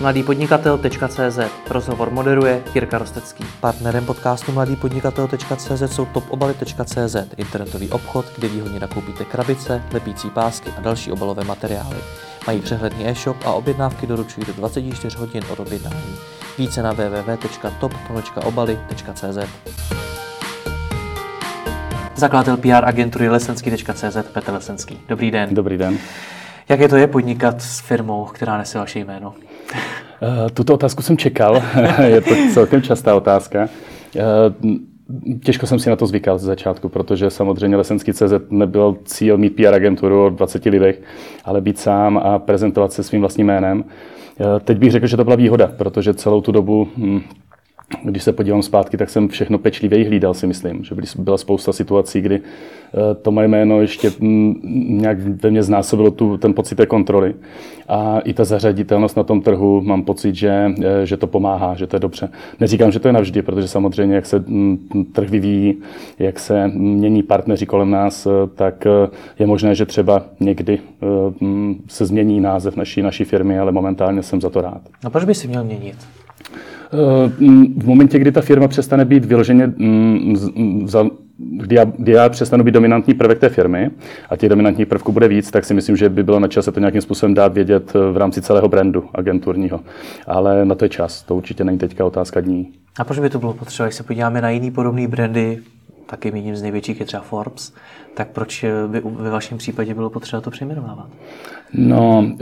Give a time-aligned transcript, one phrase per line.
[0.00, 1.38] mladýpodnikatel.cz
[1.70, 3.44] Rozhovor moderuje Jirka Rostecký.
[3.60, 11.12] Partnerem podcastu mladýpodnikatel.cz jsou topobaly.cz internetový obchod, kde výhodně nakoupíte krabice, lepící pásky a další
[11.12, 11.96] obalové materiály.
[12.46, 16.16] Mají přehledný e-shop a objednávky doručují do 24 hodin od objednání.
[16.58, 19.38] Více na www.top.obaly.cz
[22.16, 25.00] Zakladatel PR agentury lesenský.cz Petr Lesenský.
[25.08, 25.54] Dobrý den.
[25.54, 25.98] Dobrý den.
[26.68, 29.34] Jaké to je podnikat s firmou, která nese vaše jméno?
[30.22, 31.62] Eh, tuto otázku jsem čekal.
[32.06, 33.68] je to celkem častá otázka.
[34.16, 34.22] Eh,
[35.44, 39.56] těžko jsem si na to zvykal ze začátku, protože samozřejmě Lesenský CZ nebyl cíl mít
[39.56, 41.02] PR agenturu o 20 lidech,
[41.44, 43.84] ale být sám a prezentovat se svým vlastním jménem.
[44.40, 47.20] Eh, teď bych řekl, že to byla výhoda, protože celou tu dobu hm,
[48.04, 50.84] když se podívám zpátky, tak jsem všechno pečlivě hlídal, si myslím.
[50.84, 54.60] Že byla spousta situací, kdy eh, to moje jméno ještě mm,
[55.00, 57.34] nějak ve mně znásobilo tu, ten pocit té kontroly.
[57.88, 61.86] A i ta zařaditelnost na tom trhu, mám pocit, že, eh, že to pomáhá, že
[61.86, 62.28] to je dobře.
[62.60, 65.74] Neříkám, že to je navždy, protože samozřejmě, jak se mm, trh vyvíjí,
[66.18, 68.86] jak se mění partneři kolem nás, eh, tak
[69.38, 70.78] je možné, že třeba někdy
[71.40, 74.80] mm, se změní název naší, naší firmy, ale momentálně jsem za to rád.
[75.04, 75.96] No proč by si měl měnit?
[76.92, 77.28] Eh,
[77.76, 80.36] v momentě, kdy ta firma přestane být vyloženě, mm,
[81.38, 83.90] kdy já, kdy já přestanu být dominantní prvek té firmy
[84.30, 86.80] a těch dominantních prvků bude víc, tak si myslím, že by bylo na čase to
[86.80, 89.80] nějakým způsobem dát vědět eh, v rámci celého brandu agenturního.
[90.26, 92.72] Ale na to je čas, to určitě není teďka otázka dní.
[92.98, 95.58] A proč by to bylo potřeba, když se podíváme na jiný podobný brandy,
[96.06, 97.72] taky jedním z největších je třeba Forbes,
[98.14, 101.08] tak proč by ve vašem případě bylo potřeba to přejmenovávat?
[101.74, 102.32] No,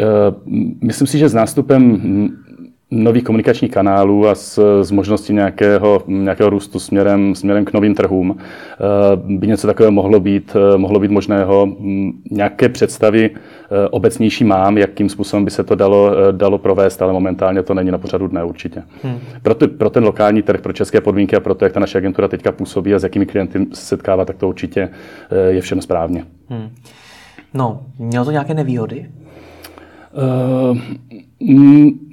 [0.81, 2.01] myslím si, že s nástupem
[2.91, 8.37] nových komunikačních kanálů a s, s možností nějakého, nějakého růstu směrem, směrem k novým trhům
[8.39, 8.77] eh,
[9.17, 11.77] by něco takového mohlo být, eh, mohlo být možného.
[12.31, 17.63] Nějaké představy eh, obecnější mám, jakým způsobem by se to dalo, dalo provést, ale momentálně
[17.63, 18.83] to není na pořadu dne určitě.
[19.03, 19.19] Hmm.
[19.43, 21.99] Pro, ty, pro ten lokální trh, pro české podmínky a pro to, jak ta naše
[21.99, 24.89] agentura teďka působí a s jakými klienty se setkává, tak to určitě
[25.49, 26.25] je všechno správně.
[26.49, 26.69] Hmm.
[27.55, 29.07] No, mělo to nějaké nevýhody?
[30.15, 30.79] Uh,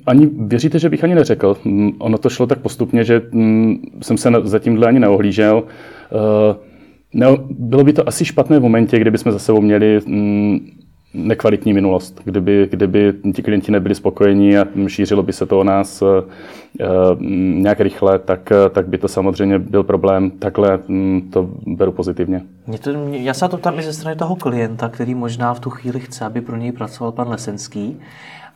[0.05, 1.57] ani věříte, že bych ani neřekl.
[1.65, 5.63] Mm, ono to šlo tak postupně, že mm, jsem se zatímhle ani neohlížel.
[7.13, 10.59] Ne, bylo by to asi špatné v momentě, kdyby jsme za sebou měli mm,
[11.13, 16.01] nekvalitní minulost, kdyby, kdyby ti klienti nebyli spokojení a šířilo by se to o nás
[16.01, 16.07] uh,
[17.53, 20.31] nějak rychle, tak, tak by to samozřejmě byl problém.
[20.31, 20.79] Takhle
[21.33, 22.41] to beru pozitivně.
[22.67, 25.69] Mě to, já se to tam i ze strany toho klienta, který možná v tu
[25.69, 27.99] chvíli chce, aby pro něj pracoval pan Lesenský.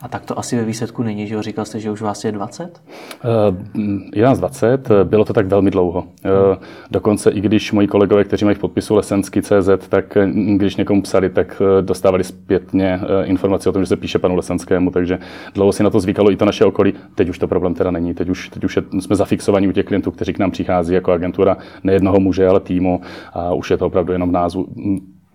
[0.00, 1.42] A tak to asi ve výsledku není, že jo?
[1.42, 2.82] Říkal jste, že už vás je 20?
[3.24, 3.80] Uh,
[4.14, 6.00] je nás 20, bylo to tak velmi dlouho.
[6.00, 6.56] Uh,
[6.90, 10.18] dokonce i když moji kolegové, kteří mají v podpisu Lesensky CZ, tak
[10.56, 15.18] když někomu psali, tak dostávali zpětně informace o tom, že se píše panu Lesenskému, takže
[15.54, 16.94] dlouho si na to zvykalo i to naše okolí.
[17.14, 18.14] Teď už to problém teda není.
[18.14, 21.12] Teď už, teď už je, jsme zafixovaní u těch klientů, kteří k nám přichází jako
[21.12, 23.00] agentura nejednoho muže, ale týmu
[23.32, 24.66] a už je to opravdu jenom názvu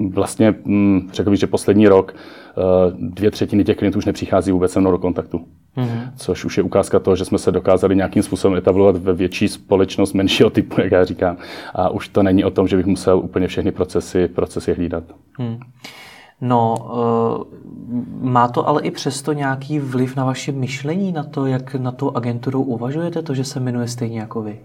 [0.10, 2.62] vlastně hm, řekl bych, že poslední rok eh,
[3.00, 5.42] dvě třetiny těch klientů už nepřichází vůbec se mnou do kontaktu.
[5.78, 6.12] Mm-hmm.
[6.16, 10.14] Což už je ukázka toho, že jsme se dokázali nějakým způsobem etablovat ve větší společnost
[10.14, 11.38] menšího typu, jak já říkám.
[11.74, 15.04] A už to není o tom, že bych musel úplně všechny procesy, procesy hlídat.
[15.40, 15.60] Mm.
[16.42, 21.76] No, uh, má to ale i přesto nějaký vliv na vaše myšlení, na to, jak
[21.76, 24.60] na tu agenturu uvažujete, to, že se jmenuje stejně jako vy?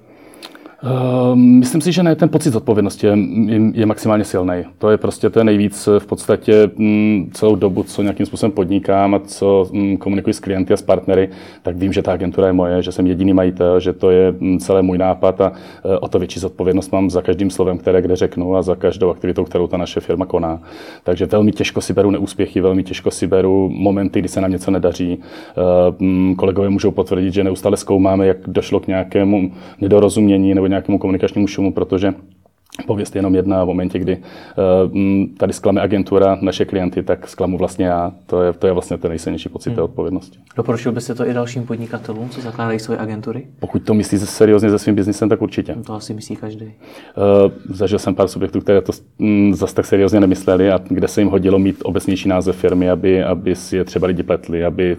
[0.86, 3.16] Ehm, myslím si, že ne, ten pocit zodpovědnosti je,
[3.72, 4.64] je maximálně silný.
[4.78, 9.14] To je prostě to je nejvíc v podstatě mm, celou dobu, co nějakým způsobem podnikám
[9.14, 11.28] a co mm, komunikuji s klienty a s partnery,
[11.62, 14.58] tak vím, že ta agentura je moje, že jsem jediný majitel, že to je mm,
[14.58, 15.52] celé můj nápad a
[15.84, 19.10] e, o to větší zodpovědnost mám za každým slovem, které kde řeknu a za každou
[19.10, 20.60] aktivitou, kterou ta naše firma koná.
[21.04, 24.70] Takže velmi těžko si beru neúspěchy, velmi těžko si beru momenty, kdy se nám něco
[24.70, 25.12] nedaří.
[25.12, 31.46] E, kolegové můžou potvrdit, že neustále zkoumáme, jak došlo k nějakému nedorozumění nebo nějakému komunikačnímu
[31.46, 32.14] šumu, protože
[32.86, 34.92] pověst je jenom jedna v momentě, kdy uh,
[35.38, 38.12] tady sklame agentura naše klienty, tak zklamu vlastně já.
[38.26, 39.76] To je, to je vlastně ten nejsilnější pocit hmm.
[39.76, 40.38] té odpovědnosti.
[40.56, 43.46] Doporučil byste to i dalším podnikatelům, co zakládají svoje agentury?
[43.60, 45.74] Pokud to myslí seriózně se svým biznisem, tak určitě.
[45.86, 46.64] To asi myslí každý.
[46.64, 46.72] Uh,
[47.70, 48.92] zažil jsem pár subjektů, které to
[49.52, 53.54] zase tak seriózně nemysleli a kde se jim hodilo mít obecnější název firmy, aby, aby
[53.54, 54.96] si je třeba lidi pletli, aby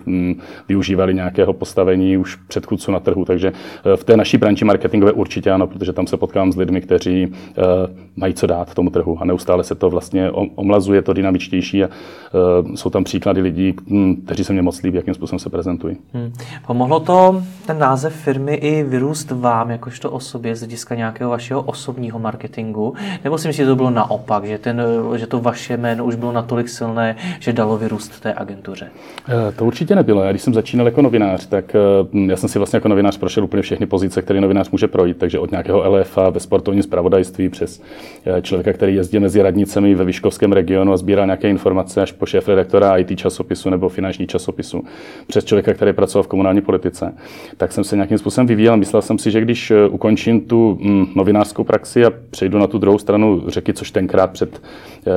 [0.67, 3.25] využívali nějakého postavení už předchůdců na trhu.
[3.25, 6.81] Takže uh, v té naší branži marketingové určitě ano, protože tam se potkávám s lidmi,
[6.81, 7.27] kteří
[7.57, 7.66] Eh,
[8.15, 12.75] mají co dát tomu trhu a neustále se to vlastně omlazuje, to dynamičtější a uh,
[12.75, 15.97] jsou tam příklady lidí, hm, kteří se mě moc líbí, jakým způsobem se prezentují.
[16.13, 16.33] Hmm.
[16.67, 22.19] Pomohlo to ten název firmy i vyrůst vám, jakožto osobě, z hlediska nějakého vašeho osobního
[22.19, 22.93] marketingu?
[23.23, 24.81] Nebo si myslíte, že to bylo naopak, že, ten,
[25.15, 28.87] že to vaše jméno už bylo natolik silné, že dalo vyrůst té agentuře?
[29.29, 30.23] Eh, to určitě nebylo.
[30.23, 31.79] Já když jsem začínal jako novinář, tak eh,
[32.27, 35.17] já jsem si vlastně jako novinář prošel úplně všechny pozice, které novinář může projít.
[35.17, 37.81] Takže od nějakého LFA ve sportovním zpravodajství přes
[38.25, 42.25] eh, člověka, který jezdí mezi radnicemi ve Vyškovském regionu a sbírá nějaké informace, až po
[42.25, 44.83] šéf redaktora IT časopisu nebo finanční časopisu,
[45.27, 47.13] přes člověka, který pracoval v komunální politice.
[47.57, 48.77] Tak jsem se nějakým způsobem vyvíjel.
[48.77, 52.97] Myslel jsem si, že když ukončím tu mm, novinářskou praxi a přejdu na tu druhou
[52.97, 54.61] stranu řeky, což tenkrát před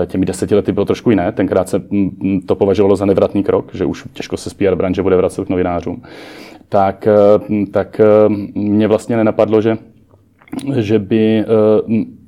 [0.06, 3.74] těmi deseti lety bylo trošku jiné, tenkrát se mm, mm, to považovalo za nevratný krok,
[3.74, 6.02] že už těžko se z PR branže bude vracet k novinářům,
[6.68, 8.04] tak, eh, tak eh,
[8.54, 9.78] mě vlastně nenapadlo, že,
[10.76, 11.44] že by eh,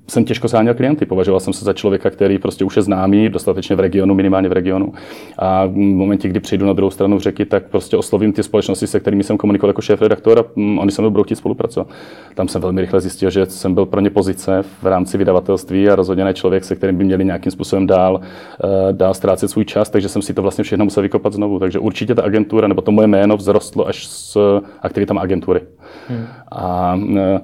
[0.08, 1.06] jsem těžko sáněl klienty.
[1.06, 4.52] Považoval jsem se za člověka, který prostě už je známý, dostatečně v regionu, minimálně v
[4.52, 4.92] regionu.
[5.38, 9.00] A v momentě, kdy přijdu na druhou stranu řeky, tak prostě oslovím ty společnosti, se
[9.00, 11.88] kterými jsem komunikoval jako šéf redaktor a mm, oni se mnou budou chtít spolupracovat.
[12.34, 15.96] Tam jsem velmi rychle zjistil, že jsem byl pro ně pozice v rámci vydavatelství a
[15.96, 19.90] rozhodně ne člověk, se kterým by měli nějakým způsobem dál, eh, dál ztrácet svůj čas,
[19.90, 21.58] takže jsem si to vlastně všechno musel vykopat znovu.
[21.58, 25.60] Takže určitě ta agentura nebo to moje jméno vzrostlo až s aktivitami agentury.
[26.08, 26.26] Hmm.
[26.52, 27.40] A eh,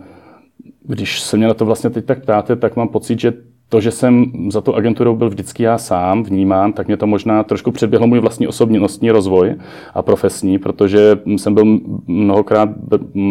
[0.88, 3.32] když se mě na to vlastně teď tak ptáte, tak mám pocit, že
[3.68, 7.42] to, že jsem za tu agenturou byl vždycky já sám vnímám, tak mě to možná
[7.42, 9.54] trošku předběhlo můj vlastní osobnostní rozvoj
[9.94, 11.64] a profesní, protože jsem byl
[12.06, 12.68] mnohokrát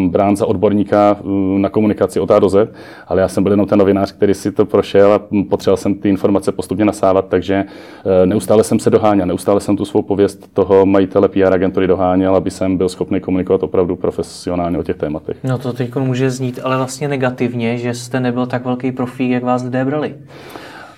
[0.08, 1.18] brán za odborníka
[1.58, 2.72] na komunikaci od A do Z,
[3.08, 6.10] ale já jsem byl jenom ten novinář, který si to prošel a potřeboval jsem ty
[6.10, 10.86] informace postupně nasávat, takže uh, neustále jsem se doháněl, neustále jsem tu svou pověst toho
[10.86, 15.38] majitele PR agentury doháněl, aby jsem byl schopný komunikovat opravdu profesionálně o těch tématech.
[15.44, 19.44] No to teď může znít ale vlastně negativně, že jste nebyl tak velký profík, jak
[19.44, 20.16] vás lidé brali.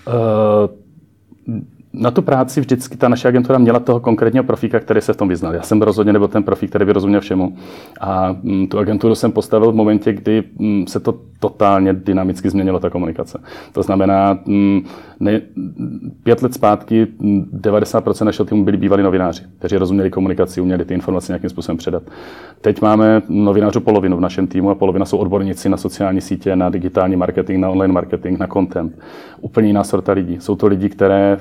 [0.05, 0.67] Uh,
[1.99, 5.27] na tu práci vždycky ta naše agentura měla toho konkrétního profíka, který se v tom
[5.27, 5.53] vyznal.
[5.53, 7.55] Já jsem rozhodně nebyl ten profík, který by rozuměl všemu.
[8.01, 12.79] A mm, tu agenturu jsem postavil v momentě, kdy mm, se to totálně dynamicky změnilo,
[12.79, 13.39] ta komunikace.
[13.71, 14.81] To znamená, mm,
[15.19, 15.41] ne,
[16.23, 17.07] pět let zpátky
[17.51, 22.03] 90% našeho týmu byli bývalí novináři, kteří rozuměli komunikaci, uměli ty informace nějakým způsobem předat.
[22.61, 26.69] Teď máme novinářů polovinu v našem týmu a polovina jsou odborníci na sociální sítě, na
[26.69, 28.99] digitální marketing, na online marketing, na content.
[29.41, 30.37] Úplně jiná sorta lidí.
[30.39, 31.37] Jsou to lidi, které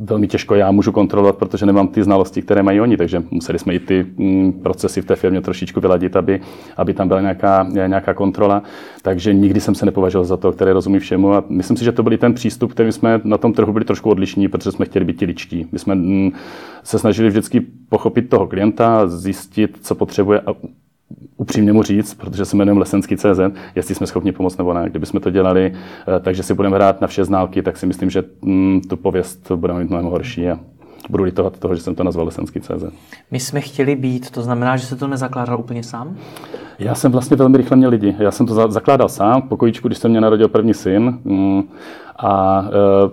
[0.00, 3.74] velmi těžko já můžu kontrolovat, protože nemám ty znalosti, které mají oni, takže museli jsme
[3.74, 6.40] i ty mm, procesy v té firmě trošičku vyladit, aby,
[6.76, 8.62] aby tam byla nějaká, nějaká kontrola.
[9.02, 12.02] Takže nikdy jsem se nepovažoval za to, který rozumí všemu a myslím si, že to
[12.02, 15.18] byl ten přístup, který jsme na tom trhu byli trošku odlišní, protože jsme chtěli být
[15.18, 15.66] ti ličtí.
[15.72, 16.32] My jsme mm,
[16.82, 20.54] se snažili vždycky pochopit toho klienta, zjistit, co potřebuje a
[21.36, 23.40] upřímně mu říct, protože se jmenujeme Lesenský CZ,
[23.74, 24.90] jestli jsme schopni pomoct nebo ne.
[24.90, 28.24] Kdybychom to dělali eh, takže si budeme hrát na vše ználky, tak si myslím, že
[28.42, 30.58] mm, tu pověst budeme mít mnohem horší a
[31.10, 32.84] budu litovat toho, že jsem to nazval Lesenský CZ.
[33.30, 36.16] My jsme chtěli být, to znamená, že se to nezakládal úplně sám?
[36.78, 38.16] Já jsem vlastně velmi rychle měl lidi.
[38.18, 41.18] Já jsem to zakládal sám v pokojíčku, když jsem mě narodil první syn.
[41.24, 41.62] Mm,
[42.18, 43.10] a uh,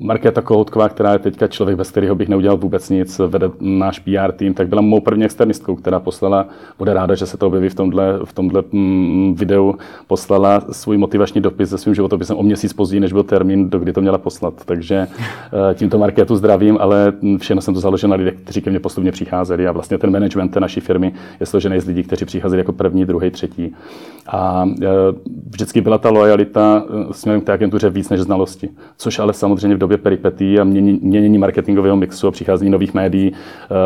[0.00, 4.32] Markéta Kohoutková, která je teďka člověk, bez kterého bych neudělal vůbec nic, vede náš PR
[4.32, 6.46] tým, tak byla mou první externistkou, která poslala,
[6.78, 9.74] bude ráda, že se to objeví v tomhle, v tomhle mm, videu,
[10.06, 13.92] poslala svůj motivační dopis se svým životopisem o měsíc později, než byl termín, do kdy
[13.92, 14.54] to měla poslat.
[14.64, 18.80] Takže uh, tímto Markétu zdravím, ale všechno jsem to založil na lidech, kteří ke mně
[18.80, 22.60] postupně přicházeli a vlastně ten management té naší firmy je složený z lidí, kteří přicházeli
[22.60, 23.74] jako první, druhý, třetí.
[24.26, 24.70] A uh,
[25.50, 28.68] vždycky byla ta lojalita směrem k té agentuře víc než znalo znalosti.
[28.96, 33.32] Což ale samozřejmě v době peripetí a mění, měnění marketingového mixu a přicházení nových médií
[33.32, 33.36] uh,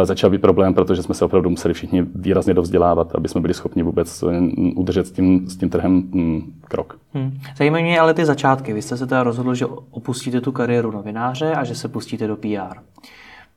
[0.04, 3.82] začal být problém, protože jsme se opravdu museli všichni výrazně dovzdělávat, aby jsme byli schopni
[3.82, 4.40] vůbec eh,
[4.76, 6.98] udržet s tím, s tím trhem hm, krok.
[7.14, 7.38] Hmm.
[7.56, 8.72] Zajímají mě ale ty začátky.
[8.72, 12.36] Vy jste se teda rozhodl, že opustíte tu kariéru novináře a že se pustíte do
[12.36, 12.78] PR.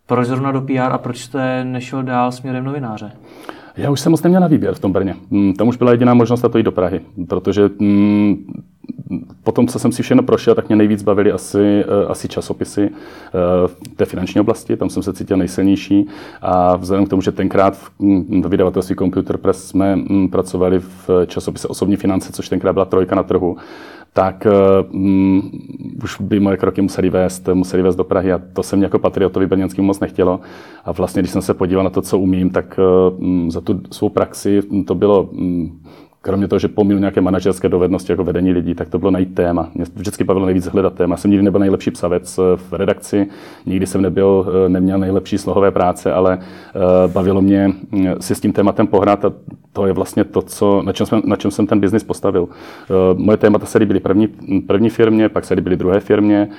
[0.05, 3.11] Proč zrovna do PR a proč jste nešel dál směrem novináře?
[3.77, 5.15] Já už jsem moc neměl na výběr v tom Brně.
[5.31, 8.35] Hm, tam už byla jediná možnost a to jít do Prahy, protože hm,
[9.43, 13.67] potom, co jsem si všechno prošel, tak mě nejvíc bavily asi, eh, asi časopisy eh,
[13.67, 16.07] v té finanční oblasti, tam jsem se cítil nejsilnější
[16.41, 17.91] a vzhledem k tomu, že tenkrát v,
[18.43, 19.99] v vydavatelství Computer Press jsme
[20.31, 23.57] pracovali v časopise Osobní finance, což tenkrát byla trojka na trhu,
[24.13, 24.47] tak
[24.91, 25.51] um,
[26.03, 28.99] už by moje kroky museli vést, museli vést do Prahy a to se mě jako
[28.99, 30.39] patriotovi brněnským moc nechtělo.
[30.85, 32.79] A vlastně, když jsem se podíval na to, co umím, tak
[33.17, 35.81] um, za tu svou praxi to bylo um,
[36.21, 39.69] kromě toho, že pomil nějaké manažerské dovednosti jako vedení lidí, tak to bylo najít téma.
[39.75, 41.17] Mě vždycky bavilo nejvíc hledat téma.
[41.17, 43.27] Jsem nikdy nebyl nejlepší psavec eh, v redakci,
[43.65, 48.39] nikdy jsem nebyl, eh, neměl nejlepší slohové práce, ale eh, bavilo mě mm, si s
[48.39, 49.33] tím tématem pohrát a
[49.73, 52.47] to je vlastně to, co, na, čem jsem, na čem jsem ten biznis postavil.
[53.13, 54.27] Moje témata se líbily první,
[54.67, 56.49] první firmě, pak se líbily druhé firmě,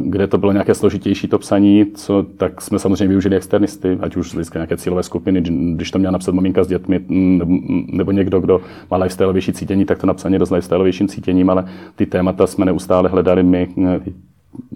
[0.00, 4.30] kde to bylo nějaké složitější to psaní, co, tak jsme samozřejmě využili externisty, ať už
[4.30, 5.40] z nějaké cílové skupiny,
[5.74, 7.52] když to měla napsat maminka s dětmi, nebo,
[7.92, 11.64] nebo někdo, kdo má lifestyleovější cítění, tak to napsaně dost lifestyleovějším cítěním, ale
[11.96, 13.68] ty témata jsme neustále hledali my,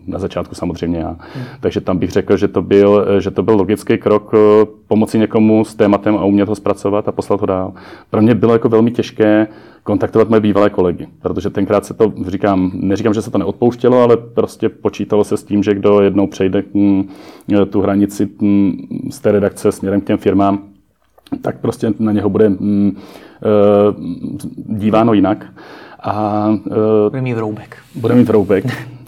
[0.06, 1.08] na začátku samozřejmě já.
[1.08, 1.44] Hmm.
[1.60, 5.64] Takže tam bych řekl, že to, byl, že to byl logický krok eh, pomoci někomu
[5.64, 7.72] s tématem a umět ho zpracovat a poslat ho dál.
[8.10, 9.46] Pro mě bylo jako velmi těžké
[9.82, 14.16] kontaktovat moje bývalé kolegy, protože tenkrát se to, říkám, neříkám, že se to neodpouštělo, ale
[14.16, 17.08] prostě počítalo se s tím, že kdo jednou přejde mm,
[17.70, 18.72] tu hranici mm,
[19.10, 20.62] z té redakce směrem k těm firmám,
[21.42, 23.94] tak prostě na něho bude mm, eh,
[24.56, 25.46] díváno jinak.
[26.02, 26.48] A,
[27.08, 27.76] bude mít vroubek.
[27.94, 28.64] Bude mít vroubek.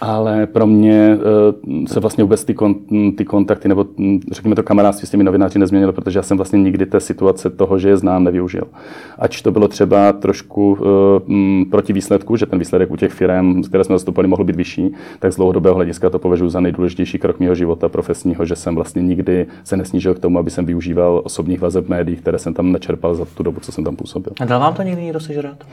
[0.00, 2.74] ale pro mě eh, se vlastně vůbec ty, kon,
[3.16, 6.58] ty kontakty nebo hm, řekněme to kamarádství s těmi novináři nezměnilo, protože já jsem vlastně
[6.58, 8.64] nikdy té situace toho, že je znám, nevyužil.
[9.18, 13.84] Ač to bylo třeba trošku uh, proti výsledku, že ten výsledek u těch firm, které
[13.84, 17.54] jsme zastupovali, mohl být vyšší, tak z dlouhodobého hlediska to považuji za nejdůležitější krok mého
[17.54, 21.88] života profesního, že jsem vlastně nikdy se nesnížil k tomu, aby jsem využíval osobních vazeb
[21.88, 24.32] médií, které jsem tam nečerpal za tu dobu, co jsem tam působil.
[24.40, 25.64] A dal vám to někdy někdo sežrat?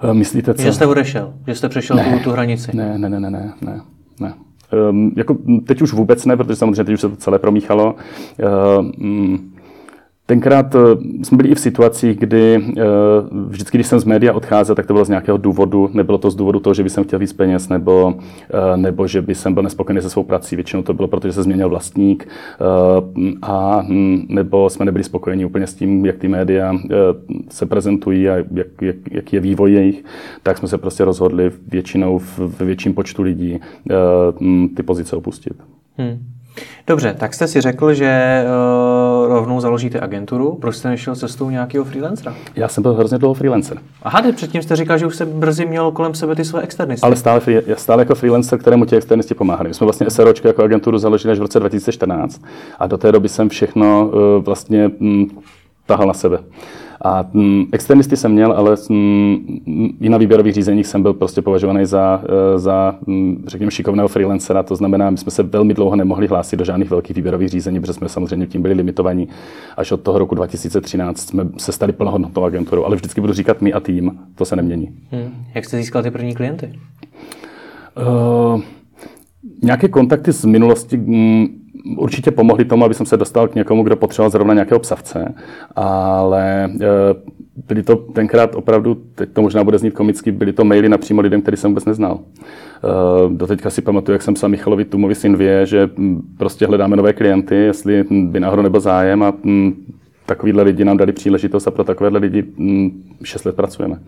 [0.00, 0.62] Eh, myslíte, co?
[0.62, 2.76] Že jste odešel, že jste přešel ne, tu, tu hranici.
[2.76, 3.80] Ne, ne, ne, ne, ne, ne.
[4.20, 4.34] ne.
[4.90, 5.36] Um, jako
[5.66, 7.94] teď už vůbec ne, protože samozřejmě teď už se to celé promíchalo.
[8.78, 9.52] Um,
[10.26, 10.78] Tenkrát eh,
[11.24, 12.82] jsme byli i v situacích, kdy eh,
[13.46, 15.90] vždycky, když jsem z média odcházel, tak to bylo z nějakého důvodu.
[15.92, 18.14] Nebylo to z důvodu toho, že by jsem chtěl víc peněz, nebo,
[18.50, 20.56] eh, nebo že by jsem byl nespokojený se svou prací.
[20.56, 22.28] Většinou to bylo, protože se změnil vlastník,
[23.42, 26.74] a, hm, nebo jsme nebyli spokojeni úplně s tím, jak ty média
[27.48, 28.46] se prezentují a jak,
[28.82, 30.04] jak, jak je vývoj jejich.
[30.42, 33.60] Tak jsme se prostě rozhodli většinou v větším počtu lidí
[34.40, 35.52] hm, ty pozice opustit.
[35.98, 36.18] Hmm.
[36.86, 38.44] Dobře, tak jste si řekl, že
[39.36, 40.54] rovnou založíte agenturu.
[40.60, 42.34] Proč jste nešel cestou nějakého freelancera?
[42.56, 43.78] Já jsem byl hrozně dlouho freelancer.
[44.02, 47.04] Aha, teď předtím jste říkal, že už se brzy měl kolem sebe ty své externisty.
[47.06, 47.40] Ale stále,
[47.76, 49.68] stále jako freelancer, kterému ti externisti pomáhali.
[49.68, 52.42] My jsme vlastně SROčko jako agenturu založili až v roce 2014
[52.78, 55.26] a do té doby jsem všechno uh, vlastně mm,
[55.86, 56.38] tahal na sebe.
[57.06, 61.86] A mm, externisty jsem měl, ale mm, i na výběrových řízeních jsem byl prostě považovaný
[61.86, 62.22] za,
[62.54, 64.62] e, za mm, řekněme, šikovného freelancera.
[64.62, 67.92] To znamená, my jsme se velmi dlouho nemohli hlásit do žádných velkých výběrových řízení, protože
[67.92, 69.28] jsme samozřejmě tím byli limitovaní.
[69.76, 72.84] Až od toho roku 2013 jsme se stali plnohodnotnou agenturou.
[72.84, 74.88] Ale vždycky budu říkat my a tým, to se nemění.
[75.10, 75.30] Hmm.
[75.54, 76.72] Jak jste získal ty první klienty?
[77.96, 78.60] Uh,
[79.62, 81.00] nějaké kontakty z minulosti
[81.96, 85.34] určitě pomohli tomu, aby jsem se dostal k někomu, kdo potřeboval zrovna nějakého psavce,
[85.76, 86.68] ale e,
[87.68, 91.42] byly to tenkrát opravdu, teď to možná bude znít komicky, byly to maily napřímo lidem,
[91.42, 92.18] který jsem vůbec neznal.
[92.18, 95.90] E, doteďka si pamatuju, jak jsem psal Michalovi Tumovi Sinvě, že
[96.38, 99.32] prostě hledáme nové klienty, jestli by náhodou nebyl zájem a
[100.26, 102.44] takovýhle lidi nám dali příležitost a pro takovéhle lidi
[103.24, 104.00] 6 let pracujeme.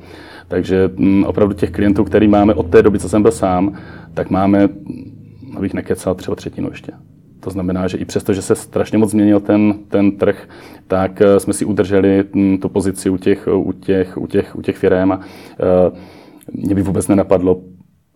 [0.49, 0.91] Takže
[1.27, 3.73] opravdu těch klientů, který máme od té doby, co jsem byl sám,
[4.15, 4.69] tak máme,
[5.57, 6.93] abych nekecal, třeba třetinu ještě.
[7.49, 10.49] To znamená, že i přesto, že se strašně moc změnil ten, ten trh,
[10.87, 14.62] tak eh, jsme si udrželi hm, tu pozici u těch, u těch, u těch, u
[14.62, 15.12] těch firm.
[15.12, 15.25] A, uh,
[16.52, 17.61] mě by vůbec nenapadlo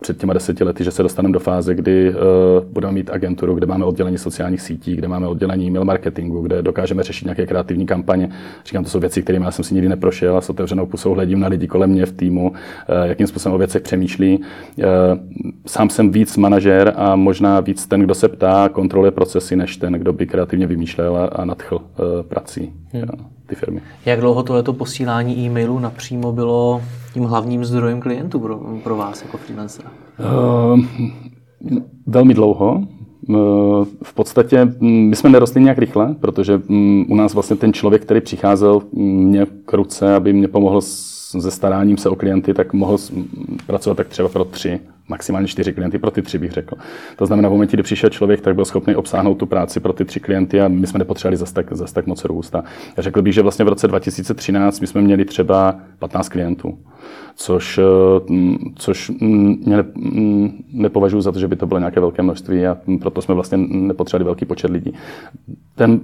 [0.03, 2.17] před těma deseti lety, že se dostaneme do fáze, kdy uh,
[2.73, 7.03] budeme mít agenturu, kde máme oddělení sociálních sítí, kde máme oddělení e-mail marketingu, kde dokážeme
[7.03, 8.31] řešit nějaké kreativní kampaně.
[8.67, 11.41] Říkám, to jsou věci, kterými já jsem si nikdy neprošel a s otevřenou pusou hledím
[11.41, 12.57] na lidi kolem mě v týmu, uh,
[13.05, 14.39] jakým způsobem o věcech přemýšlí.
[14.39, 14.85] Uh,
[15.67, 19.93] sám jsem víc manažer a možná víc ten, kdo se ptá, kontroluje procesy, než ten,
[19.93, 21.83] kdo by kreativně vymýšlel a, a nadchl uh,
[22.23, 22.73] prací.
[22.93, 23.07] Hmm.
[23.47, 23.81] ty firmy.
[24.07, 26.83] Jak dlouho tohleto posílání e-mailů napřímo bylo
[27.13, 29.91] tím hlavním zdrojem klientů pro, pro vás jako freelancera?
[30.19, 30.81] Uh,
[32.07, 32.83] velmi dlouho.
[33.29, 37.73] Uh, v podstatě mm, my jsme nerostli nějak rychle, protože um, u nás vlastně ten
[37.73, 40.81] člověk, který přicházel mě k ruce, aby mě pomohl
[41.41, 42.99] se staráním se o klienty, tak mohl
[43.67, 46.77] pracovat tak třeba pro tři maximálně čtyři klienty pro ty tři, bych řekl.
[47.17, 50.05] To znamená, v momentě, kdy přišel člověk, tak byl schopný obsáhnout tu práci pro ty
[50.05, 52.55] tři klienty a my jsme nepotřebovali zase tak, zase tak moc růst.
[52.55, 52.65] A
[52.99, 56.79] řekl bych, že vlastně v roce 2013 my jsme měli třeba 15 klientů,
[57.37, 57.81] což,
[58.29, 59.85] mm, což mě ne,
[60.73, 64.25] nepovažuji za to, že by to bylo nějaké velké množství a proto jsme vlastně nepotřebovali
[64.25, 64.95] velký počet lidí.
[65.75, 66.01] Ten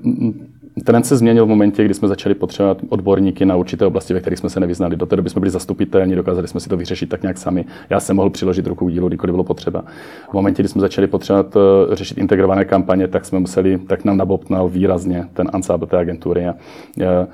[0.85, 4.39] Trend se změnil v momentě, kdy jsme začali potřebovat odborníky na určité oblasti, ve kterých
[4.39, 4.97] jsme se nevyznali.
[4.97, 7.65] Do té doby jsme byli zastupitelní, dokázali jsme si to vyřešit tak nějak sami.
[7.91, 9.85] Já jsem mohl přiložit ruku k dílu, kdykoliv bylo potřeba.
[10.31, 14.17] V momentě, kdy jsme začali potřebovat eh, řešit integrované kampaně, tak jsme museli, tak nám
[14.17, 16.49] nabobtnal výrazně ten ansábl té agentury.
[16.49, 16.55] A,
[17.01, 17.27] eh,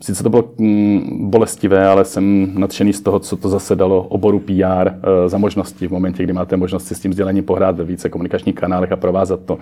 [0.00, 4.38] sice to bylo mm, bolestivé, ale jsem nadšený z toho, co to zase dalo oboru
[4.38, 7.84] PR eh, za možnosti v momentě, kdy máte možnost si s tím sdělením pohrát ve
[7.84, 9.58] více komunikačních kanálech a provázat to.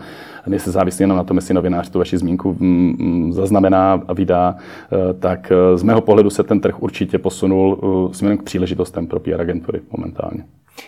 [0.47, 4.57] Nejste závislí jenom na tom, jestli novinář tu vaši zmínku mm, mm, zaznamená a vydá,
[4.57, 9.21] eh, tak eh, z mého pohledu se ten trh určitě posunul směrem k příležitostem pro
[9.21, 10.45] PR agentury momentálně.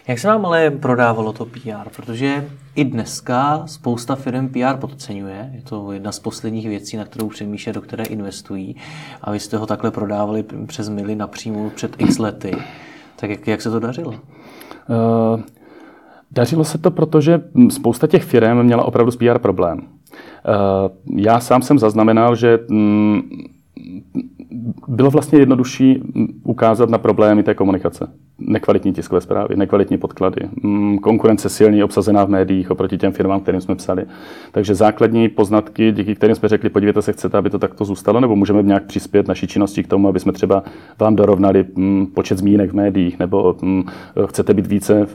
[0.08, 1.88] Jak se vám ale prodávalo to PR?
[1.96, 5.50] Protože i dneska spousta firm PR podceňuje.
[5.54, 8.76] Je to jedna z posledních věcí, na kterou přemýšlí, do které investují.
[9.22, 12.52] A vy jste ho takhle prodávali přes mily napřímo před x lety.
[13.16, 14.10] Tak jak, jak se to dařilo?
[14.10, 15.40] Uh,
[16.30, 19.78] dařilo se to, protože spousta těch firm měla opravdu s PR problém.
[19.78, 23.22] Uh, já sám jsem zaznamenal, že mm,
[24.88, 26.02] bylo vlastně jednodušší
[26.42, 32.28] ukázat na problémy té komunikace nekvalitní tiskové zprávy, nekvalitní podklady, mm, konkurence silně obsazená v
[32.28, 34.04] médiích oproti těm firmám, kterým jsme psali.
[34.52, 38.36] Takže základní poznatky, díky kterým jsme řekli, podívejte se, chcete, aby to takto zůstalo, nebo
[38.36, 40.62] můžeme nějak přispět naší činnosti k tomu, aby jsme třeba
[40.98, 43.84] vám dorovnali mm, počet zmínek v médiích, nebo mm,
[44.26, 45.06] chcete být více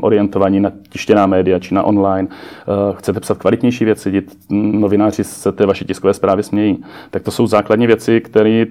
[0.00, 5.66] orientovaní na tištěná média či na online, eh, chcete psat kvalitnější věci, novináři se té
[5.66, 6.84] vaší tiskové zprávy smějí.
[7.10, 8.66] Tak to jsou základní věci, které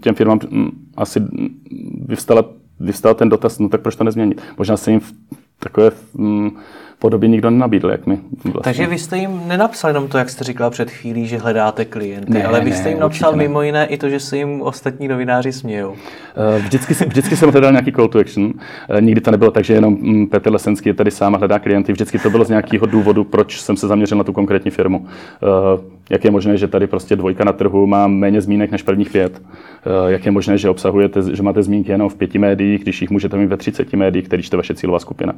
[0.00, 0.38] těm firmám
[0.96, 1.20] asi
[2.06, 2.44] vyvstala
[2.80, 4.42] vystal ten dotaz, no tak proč to nezměnit?
[4.58, 5.12] Možná se jim v
[5.58, 6.50] takové mm,
[6.98, 8.18] podobě nikdo nenabídl, jak my.
[8.44, 8.60] Vlastně.
[8.62, 12.32] Takže vy jste jim nenapsal jenom to, jak jste říkal před chvílí, že hledáte klienty,
[12.32, 13.38] ne, ale vy jste jim napsal ne.
[13.38, 15.94] mimo jiné i to, že se jim ostatní novináři smějou.
[15.94, 18.52] Eh, vždycky, vždycky jsem hledal nějaký call to action.
[18.88, 21.58] Eh, nikdy to nebylo tak, že jenom mm, Petr Lesenský je tady sám a hledá
[21.58, 21.92] klienty.
[21.92, 25.06] Vždycky to bylo z nějakého důvodu, proč jsem se zaměřil na tu konkrétní firmu.
[26.10, 29.10] Eh, jak je možné, že tady prostě dvojka na trhu má méně zmínek než prvních
[29.10, 29.42] pět?
[30.06, 33.36] Jak je možné, že obsahujete, že máte zmínky jenom v pěti médiích, když jich můžete
[33.36, 35.34] mít ve 30 médiích, který je vaše cílová skupina?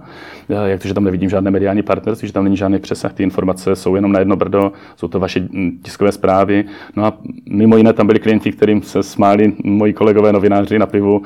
[0.49, 3.76] Jak to, že tam nevidím žádné mediální partnerství, že tam není žádný přesah, ty informace
[3.76, 6.64] jsou jenom na jedno brdo, jsou to vaše mm, tiskové zprávy.
[6.96, 7.18] No a
[7.49, 11.25] mimo jiné tam byli klienti, kterým se smáli moji kolegové novináři na pivu, uh,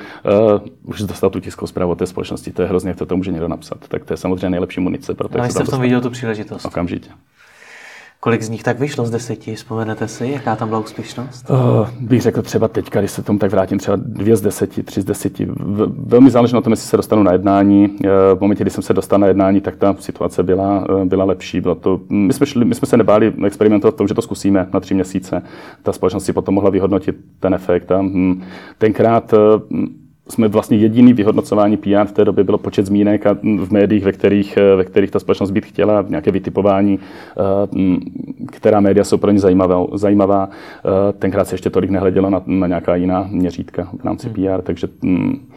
[0.84, 3.48] už dostal tu tiskovou zprávu té společnosti, to je hrozně, jak to, to může někdo
[3.48, 3.88] napsat.
[3.88, 5.14] Tak to je samozřejmě nejlepší munice.
[5.14, 6.64] Pro to, jste v tom viděl tu příležitost.
[6.64, 7.10] Okamžitě.
[8.22, 9.54] Kolik z nich tak vyšlo z deseti?
[9.54, 11.50] Vzpomenete si, jaká tam byla úspěšnost?
[11.50, 15.00] Uh, bych řekl třeba teď, když se tomu tak vrátím, třeba dvě z deseti, tři
[15.00, 15.48] z deseti.
[15.96, 17.88] Velmi záleží na tom, jestli se dostanu na jednání.
[17.88, 21.24] Uh, v momentě, kdy jsem se dostal na jednání, tak ta situace byla, uh, byla
[21.24, 21.60] lepší.
[21.60, 24.68] Bylo to, my, jsme šli, my jsme se nebáli experimentovat v tom, že to zkusíme
[24.74, 25.42] na tři měsíce.
[25.82, 27.92] Ta společnost si potom mohla vyhodnotit ten efekt.
[27.92, 28.42] A, hm,
[28.78, 29.34] tenkrát
[30.30, 34.12] jsme vlastně jediný vyhodnocování PR v té době bylo počet zmínek a v médiích, ve
[34.12, 39.38] kterých, ve kterých ta společnost být chtěla, nějaké vytipování, eh, která média jsou pro ně
[39.38, 39.86] zajímavá.
[39.94, 40.48] zajímavá.
[40.50, 44.34] Eh, tenkrát se ještě tolik nehledělo na, na nějaká jiná měřítka v rámci hmm.
[44.34, 45.48] PR, takže mm,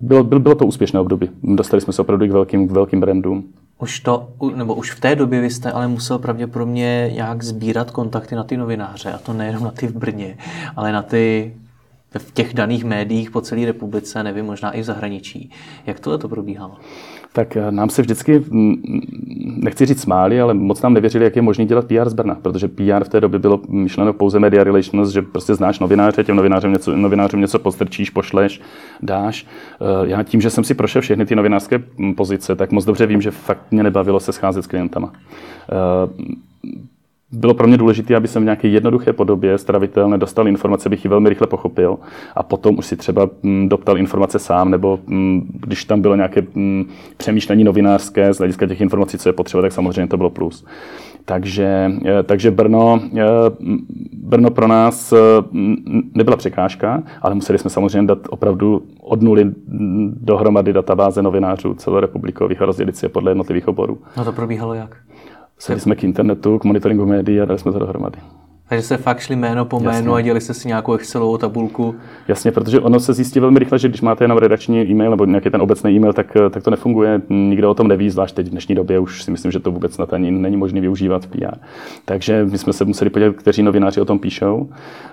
[0.00, 1.30] bylo, bylo, bylo to úspěšné období.
[1.42, 3.44] Dostali jsme se opravdu k velkým, k velkým brandům.
[3.78, 8.34] Už to, nebo už v té době vy jste ale musel pravděpodobně nějak sbírat kontakty
[8.34, 10.38] na ty novináře, a to nejenom na ty v Brně,
[10.76, 11.54] ale na ty
[12.18, 15.50] v těch daných médiích po celé republice, nevím, možná i v zahraničí.
[15.86, 16.76] Jak tohle to probíhalo?
[17.36, 18.44] tak eh, nám se vždycky,
[19.56, 22.68] nechci říct smáli, ale moc nám nevěřili, jak je možné dělat PR z Brna, protože
[22.68, 26.72] PR v té době bylo myšleno pouze media relations, že prostě znáš novináře, těm novinářům
[26.72, 28.60] něco, novinářům něco postrčíš, pošleš,
[29.02, 29.46] dáš.
[29.80, 31.82] Eh, já tím, že jsem si prošel všechny ty novinářské
[32.16, 36.36] pozice, tak moc dobře vím, že fakt mě nebavilo se scházet s klientama eh,
[37.32, 41.08] bylo pro mě důležité, aby jsem v nějaké jednoduché podobě, stravitelné, dostal informace, bych ji
[41.08, 41.98] velmi rychle pochopil
[42.34, 46.42] a potom už si třeba mm, doptal informace sám, nebo mm, když tam bylo nějaké
[46.54, 46.84] mm,
[47.16, 50.64] přemýšlení novinářské z hlediska těch informací, co je potřeba, tak samozřejmě to bylo plus.
[51.24, 53.24] Takže, eh, takže Brno, eh,
[54.12, 55.16] Brno pro nás eh,
[56.14, 59.44] nebyla překážka, ale museli jsme samozřejmě dát opravdu od nuly
[60.20, 63.98] dohromady databáze novinářů celorepublikových a rozdělit si je podle jednotlivých oborů.
[64.16, 64.96] No to probíhalo jak?
[65.58, 68.18] Sedli jsme k internetu, k monitoringu médií a dali jsme to dohromady.
[68.68, 70.10] Takže se fakt šli jméno po jménu Jasně.
[70.10, 71.94] a dělali jste si nějakou Excelovou tabulku.
[72.28, 75.50] Jasně, protože ono se zjistí velmi rychle, že když máte jenom redakční e-mail nebo nějaký
[75.50, 77.22] ten obecný e-mail, tak, tak to nefunguje.
[77.28, 79.98] Nikdo o tom neví, zvlášť teď v dnešní době už si myslím, že to vůbec
[79.98, 81.56] na ani není možné využívat v PR.
[82.04, 84.68] Takže my jsme se museli podívat, kteří novináři o tom píšou.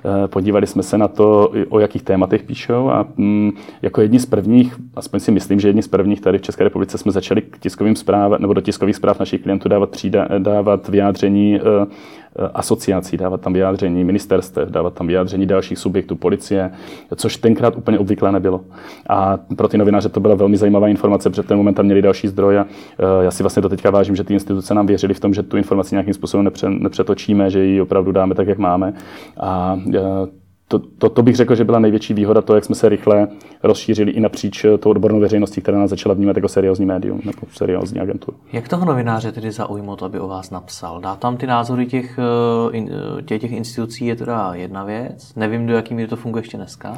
[0.06, 4.26] Eh, podívali jsme se na to, o jakých tématech píšou a mm, jako jedni z
[4.26, 7.58] prvních, aspoň si myslím, že jedni z prvních tady v České republice jsme začali k
[7.58, 12.23] tiskovým zpráv nebo do tiskových zpráv našich klientů dávat, třída, dávat vyjádření eh, Eh,
[12.54, 16.72] asociací, dávat tam vyjádření ministerstev, dávat tam vyjádření dalších subjektů policie,
[17.16, 18.62] což tenkrát úplně obvyklé nebylo.
[19.10, 22.28] A pro ty novináře to byla velmi zajímavá informace, protože ten moment tam měli další
[22.28, 22.60] zdroje.
[22.60, 25.44] Eh, já si vlastně to teďka vážím, že ty instituce nám věřili v tom, že
[25.44, 28.94] tu informaci nějakým způsobem nepře, nepřetočíme, že ji opravdu dáme tak, jak máme.
[29.38, 30.00] A eh,
[30.68, 33.28] to, to, to, bych řekl, že byla největší výhoda to, jak jsme se rychle
[33.64, 38.00] rozšířili i napříč tou odbornou veřejností, která nás začala vnímat jako seriózní médium nebo seriózní
[38.00, 38.38] agenturu.
[38.54, 41.02] Jak toho novináře tedy zaujmout, aby o vás napsal?
[41.02, 42.20] Dá tam ty názory těch,
[43.26, 45.34] těch, těch institucí je teda jedna věc.
[45.36, 46.98] Nevím, do jaký míry to funguje ještě dneska.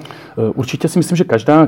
[0.56, 1.68] Určitě si myslím, že každá,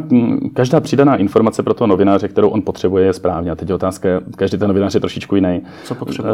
[0.54, 3.52] každá přidaná informace pro toho novináře, kterou on potřebuje, je správně.
[3.52, 5.62] A teď je otázka, každý ten novinář je trošičku jiný.
[5.84, 6.34] Co potřebuje?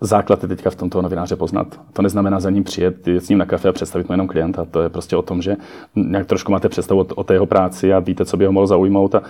[0.00, 1.80] Základ je teďka v tomto novináře poznat.
[1.92, 4.64] To neznamená za ním přijet, jít s ním na kafe a představit mu jenom klienta.
[4.64, 5.56] To je prostě o tom, že
[5.96, 9.14] nějak trošku máte představu o, té jeho práci a víte, co by ho mohlo zaujmout.
[9.14, 9.22] A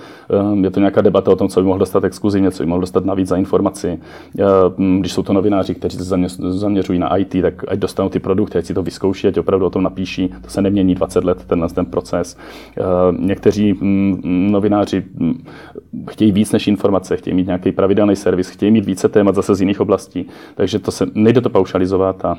[0.52, 2.80] um, je to nějaká debata o tom, co by mohl dostat exkluzivně, co by mohl
[2.80, 3.98] dostat navíc za informaci.
[4.38, 6.04] Uh, když jsou to novináři, kteří se
[6.38, 9.70] zaměřují na IT, tak ať dostanou ty produkty, ať si to vyzkouší, ať opravdu o
[9.70, 10.28] tom napíší.
[10.42, 12.36] To se nemění 20 let, tenhle ten proces.
[12.78, 12.84] Uh,
[13.20, 15.44] někteří mm, novináři mm,
[16.10, 19.60] chtějí víc než informace, chtějí mít nějaký pravidelný servis, chtějí mít více témat zase z
[19.60, 20.26] jiných oblastí.
[20.54, 22.36] Takže to se, nejde to paušalizovat a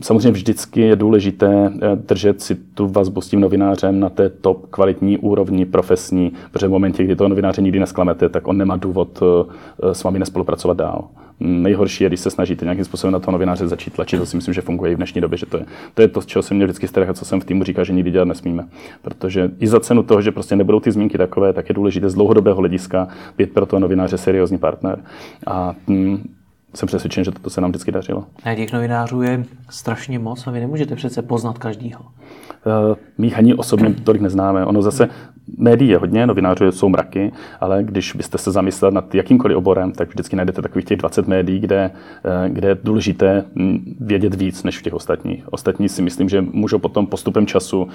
[0.00, 4.66] Samozřejmě vždycky je důležité eh, držet si tu vazbu s tím novinářem na té top
[4.70, 9.22] kvalitní úrovni profesní, protože v momentě, kdy toho novináře nikdy nesklamete, tak on nemá důvod
[9.22, 11.08] eh, s vámi nespolupracovat dál.
[11.40, 14.18] Nejhorší je, když se snažíte nějakým způsobem na toho novináře začít tlačit.
[14.18, 16.20] To si myslím, že funguje i v dnešní době, že to je to, je to
[16.20, 18.68] z čeho se mě vždycky strach, co jsem v týmu říkal, že nikdy dělat nesmíme.
[19.02, 22.14] Protože i za cenu toho, že prostě nebudou ty zmínky takové, tak je důležité z
[22.14, 25.04] dlouhodobého hlediska být pro toho novináře seriózní partner.
[25.46, 26.28] A mm,
[26.74, 28.24] jsem přesvědčen, že to se nám vždycky dařilo.
[28.44, 32.00] A těch novinářů je strašně moc a vy nemůžete přece poznat každýho.
[32.00, 34.64] Uh, my jich ani osobně tolik neznáme.
[34.66, 35.08] Ono zase,
[35.58, 40.08] médií je hodně, novinářů jsou mraky, ale když byste se zamysleli nad jakýmkoliv oborem, tak
[40.08, 41.90] vždycky najdete takových těch 20 médií, kde,
[42.24, 45.52] eh, kde je důležité hm, vědět víc než v těch ostatních.
[45.52, 47.88] Ostatní si myslím, že můžou potom postupem času uh,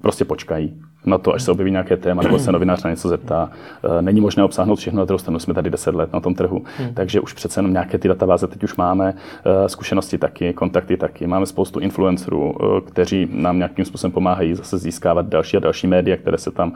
[0.00, 0.74] prostě počkají
[1.06, 3.50] na to, až se objeví nějaké téma, nebo se novinář na něco zeptá.
[3.84, 6.64] Eh, není možné obsáhnout všechno, na druhou stranu jsme tady 10 let na tom trhu,
[6.78, 6.94] hmm.
[6.94, 11.26] takže už přece jenom nějaké ty databáze teď už máme, eh, zkušenosti taky, kontakty taky.
[11.26, 16.16] Máme spoustu influencerů, eh, kteří nám nějakým způsobem pomáhají zase získávat další a další média,
[16.16, 16.72] které se tam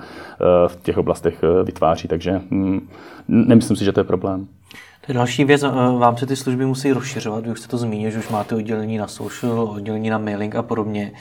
[0.66, 2.88] v těch oblastech vytváří, takže hm,
[3.28, 4.46] nemyslím si, že to je problém.
[5.06, 5.62] To je další věc,
[5.98, 8.98] vám se ty služby musí rozšiřovat, vy už jste to zmínil, že už máte oddělení
[8.98, 11.12] na social, oddělení na mailing a podobně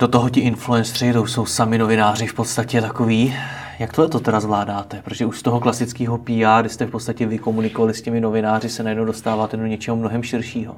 [0.00, 3.34] do toho ti influenceri, to jsou sami novináři v podstatě takový.
[3.78, 5.00] Jak tohle to teda zvládáte?
[5.04, 8.82] Protože už z toho klasického PR, kdy jste v podstatě vykomunikovali s těmi novináři, se
[8.82, 10.76] najednou dostáváte do něčeho mnohem širšího.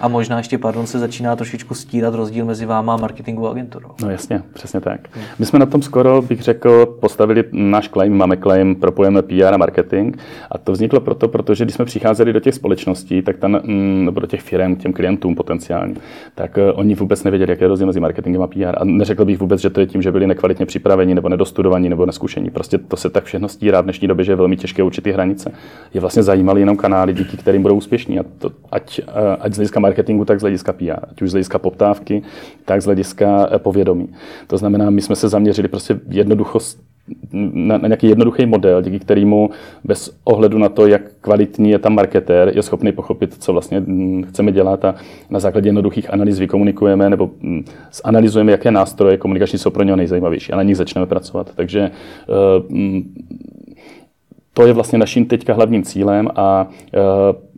[0.00, 3.88] A možná ještě, pardon, se začíná trošičku stírat rozdíl mezi váma a marketingovou agenturou.
[4.02, 5.00] No jasně, přesně tak.
[5.38, 9.56] My jsme na tom skoro, bych řekl, postavili náš claim, máme claim, propojeme PR a
[9.56, 10.16] marketing.
[10.50, 14.20] A to vzniklo proto, protože když jsme přicházeli do těch společností, tak tam, mm, nebo
[14.20, 15.94] do těch firm, těm klientům potenciálně,
[16.34, 18.74] tak uh, oni vůbec nevěděli, jaké je rozdíl mezi marketingem a PR.
[18.76, 22.06] A neřekl bych vůbec, že to je tím, že byli nekvalitně připraveni nebo nedostudovaní nebo
[22.06, 22.50] neskušení.
[22.50, 25.12] Prostě to se tak všechno stírá v dnešní době, že je velmi těžké určit ty
[25.12, 25.52] hranice.
[25.94, 28.18] Je vlastně zajímaly jenom kanály, díky kterým budou úspěšní.
[28.18, 31.32] A to, ať, uh, ať z hlediska marketingu, tak z hlediska PR, ať už z
[31.32, 32.22] hlediska poptávky,
[32.64, 34.08] tak z hlediska eh, povědomí.
[34.46, 36.78] To znamená, my jsme se zaměřili prostě jednoduchost
[37.32, 39.50] na, na nějaký jednoduchý model, díky kterému
[39.84, 44.22] bez ohledu na to, jak kvalitní je tam marketér, je schopný pochopit, co vlastně hm,
[44.28, 44.94] chceme dělat a
[45.30, 47.64] na základě jednoduchých analýz vykomunikujeme nebo hm,
[48.04, 51.50] zanalizujeme, jaké nástroje komunikační jsou pro něho nejzajímavější a na nich začneme pracovat.
[51.54, 51.90] Takže
[52.70, 53.00] uh,
[54.54, 57.49] to je vlastně naším teďka hlavním cílem a uh,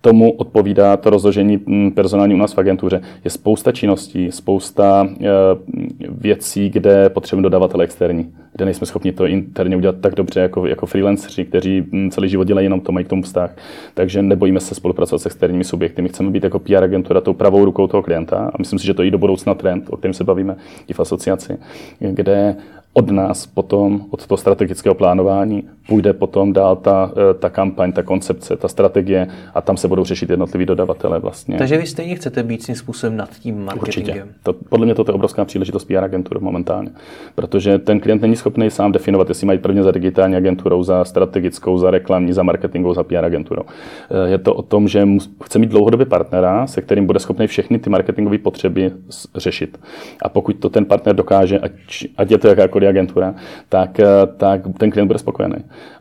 [0.00, 3.00] tomu odpovídá to rozložení hm, personální u nás v agentuře.
[3.24, 5.26] Je spousta činností, spousta eh,
[6.08, 10.86] věcí, kde potřebujeme dodavatele externí, kde nejsme schopni to interně udělat tak dobře jako, jako
[10.86, 13.56] freelanceri, kteří hm, celý život dělají jenom to, mají k tomu vztah.
[13.94, 16.02] Takže nebojíme se spolupracovat s externími subjekty.
[16.02, 18.94] My chceme být jako PR agentura tou pravou rukou toho klienta a myslím si, že
[18.94, 20.56] to je i do budoucna trend, o kterém se bavíme
[20.88, 21.58] i v asociaci,
[22.00, 22.56] kde
[22.92, 28.02] od nás potom, od toho strategického plánování, půjde potom dál ta, eh, ta kampaň, ta
[28.02, 31.58] koncepce, ta strategie a tam se budou řešit jednotliví dodavatele vlastně.
[31.58, 34.16] Takže vy stejně chcete být svým způsobem nad tím marketingem?
[34.16, 34.34] Určitě.
[34.42, 36.90] To, podle mě to je obrovská příležitost PR agentur momentálně,
[37.34, 41.78] protože ten klient není schopný sám definovat, jestli mají prvně za digitální agenturou, za strategickou,
[41.78, 43.62] za reklamní, za marketingovou, za PR agenturou.
[44.10, 45.08] Eh, je to o tom, že
[45.44, 48.92] chce mít dlouhodobě partnera, se kterým bude schopný všechny ty marketingové potřeby
[49.34, 49.78] řešit.
[50.22, 51.72] A pokud to ten partner dokáže, ať,
[52.16, 53.34] ať je to jakákoliv agentura,
[53.68, 55.56] tak, eh, tak ten klient bude spokojený.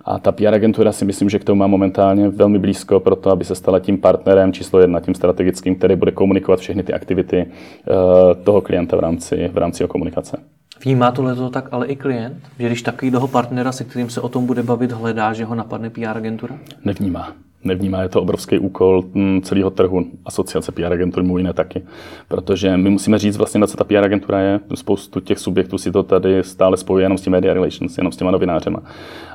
[0.06, 3.32] A ta PR agentura si myslím, že k tomu má momentálně velmi blízko pro to,
[3.32, 7.46] aby se stala tím partnerem číslo jedna, tím strategickým, který bude komunikovat všechny ty aktivity
[7.46, 7.96] uh,
[8.44, 10.38] toho klienta v rámci, v rámci jeho komunikace.
[10.84, 12.38] Vnímá tohle to tak ale i klient?
[12.60, 15.90] Že když takového partnera, se kterým se o tom bude bavit, hledá, že ho napadne
[15.90, 16.58] PR agentura?
[16.86, 21.82] Nevnímá nevnímá, je to obrovský úkol mm, celého trhu, asociace PR agentur, mimo jiné taky.
[22.28, 24.60] Protože my musíme říct vlastně, na co ta PR agentura je.
[24.76, 28.18] Spoustu těch subjektů si to tady stále spojuje jenom s tím media relations, jenom s
[28.18, 28.80] těma novinářema.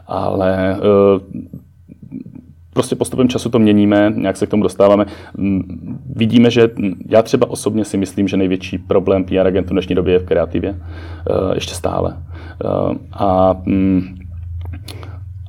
[0.06, 1.20] Ale uh,
[2.74, 5.06] prostě postupem času to měníme, nějak se k tomu dostáváme.
[5.36, 6.70] Mm, vidíme, že
[7.08, 10.24] já třeba osobně si myslím, že největší problém PR agentů v dnešní době je v
[10.24, 10.74] kreativě.
[10.74, 12.16] Eh, ještě stále.
[12.64, 14.23] Eh, a mm,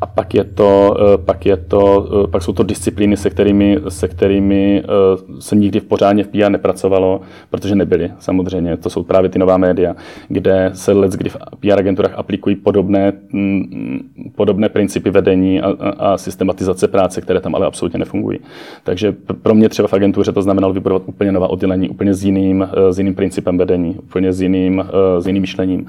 [0.05, 3.77] a pak, je to, eh, pak, je to, eh, pak jsou to disciplíny, se kterými,
[3.89, 8.77] se kterými eh, se nikdy v pořádně v PR nepracovalo, protože nebyly samozřejmě.
[8.77, 9.95] To jsou právě ty nová média,
[10.27, 13.99] kde se let, kdy v PR agenturách aplikují podobné, mm,
[14.35, 18.39] podobné principy vedení a, a systematizace práce, které tam ale absolutně nefungují.
[18.83, 22.67] Takže pro mě třeba v agentuře to znamenalo vybudovat úplně nová oddělení, úplně s jiným,
[22.89, 24.83] s jiným principem vedení, úplně s jiným,
[25.19, 25.85] s jiným myšlením.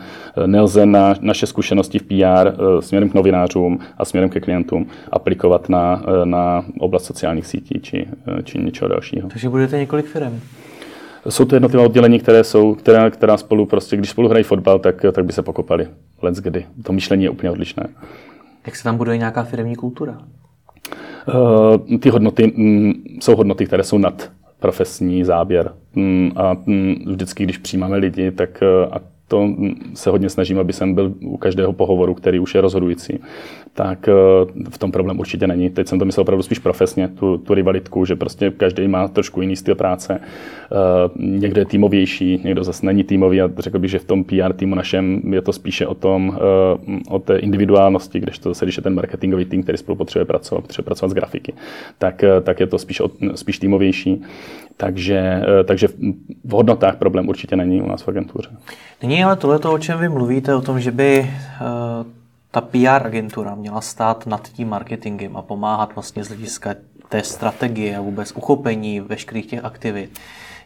[0.47, 2.47] Nelze na naše zkušenosti v PR
[2.81, 8.07] směrem k novinářům a směrem ke klientům aplikovat na, na oblast sociálních sítí či,
[8.45, 9.29] či něčeho dalšího.
[9.29, 10.41] Takže budete několik firm.
[11.29, 15.05] Jsou to jednotlivé oddělení, které jsou, které, která spolu prostě, když spolu hrají fotbal, tak,
[15.13, 15.89] tak by se pokopali.
[16.23, 16.67] Let's kdy.
[16.83, 17.87] To myšlení je úplně odlišné.
[18.67, 20.19] Jak se tam buduje nějaká firmní kultura?
[21.29, 25.73] Uh, ty hodnoty mm, jsou hodnoty, které jsou nad profesní záběr.
[25.95, 29.49] Mm, a mm, vždycky, když přijímáme lidi, tak a to
[29.95, 33.21] se hodně snažím, aby jsem byl u každého pohovoru, který už je rozhodující,
[33.75, 34.13] tak eh,
[34.71, 35.71] v tom problém určitě není.
[35.71, 39.41] Teď jsem to myslel opravdu spíš profesně, tu, tu rivalitku, že prostě každý má trošku
[39.41, 40.21] jiný styl práce.
[40.21, 44.53] Eh, někdo je týmovější, někdo zase není týmový a řekl bych, že v tom PR
[44.53, 48.83] týmu našem je to spíše o tom, eh, o té individuálnosti, když to když je
[48.83, 51.53] ten marketingový tým, který spolu potřebuje pracovat, potřebuje pracovat s grafiky,
[51.99, 53.03] tak, tak je to spíš,
[53.35, 54.23] spíš týmovější.
[54.77, 55.89] Takže, takže
[56.45, 58.49] v hodnotách problém určitě není u nás v agentuře.
[59.03, 62.07] Není ale tohle, o čem vy mluvíte, o tom, že by uh,
[62.51, 66.75] ta PR agentura měla stát nad tím marketingem a pomáhat vlastně z hlediska
[67.09, 70.19] té strategie a vůbec uchopení veškerých těch aktivit.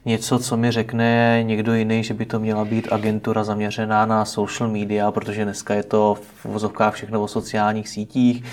[0.05, 4.71] Něco, co mi řekne někdo jiný, že by to měla být agentura zaměřená na social
[4.71, 8.45] media, protože dneska je to v vozovkách všechno o sociálních sítích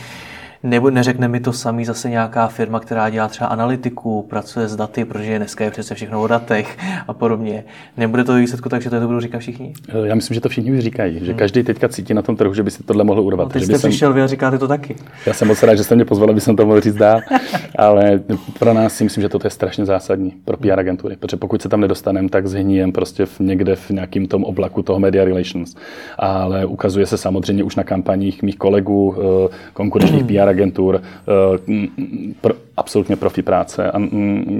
[0.63, 5.05] nebo neřekne mi to samý zase nějaká firma, která dělá třeba analytiku, pracuje s daty,
[5.05, 7.63] protože dneska je přece všechno o datech a podobně.
[7.97, 9.73] Nebude to výsledku tak, že to budou říkat všichni?
[10.03, 11.39] Já myslím, že to všichni už říkají, že hmm.
[11.39, 13.47] každý teďka cítí na tom trhu, že by si tohle mohl urvat.
[13.47, 14.95] No, teď jste přišel vy a říkáte to taky.
[15.25, 17.19] Já jsem moc rád, že jste mě pozval, aby jsem to mohl říct dál,
[17.77, 18.21] ale
[18.59, 21.69] pro nás si myslím, že to je strašně zásadní pro PR agentury, protože pokud se
[21.69, 25.75] tam nedostaneme, tak zhníjem prostě v někde v nějakém tom oblaku toho media relations.
[26.17, 32.55] Ale ukazuje se samozřejmě už na kampaních mých kolegů, eh, konkurenčních PR agentur, eh, pro,
[32.77, 33.99] absolutně profi práce, a,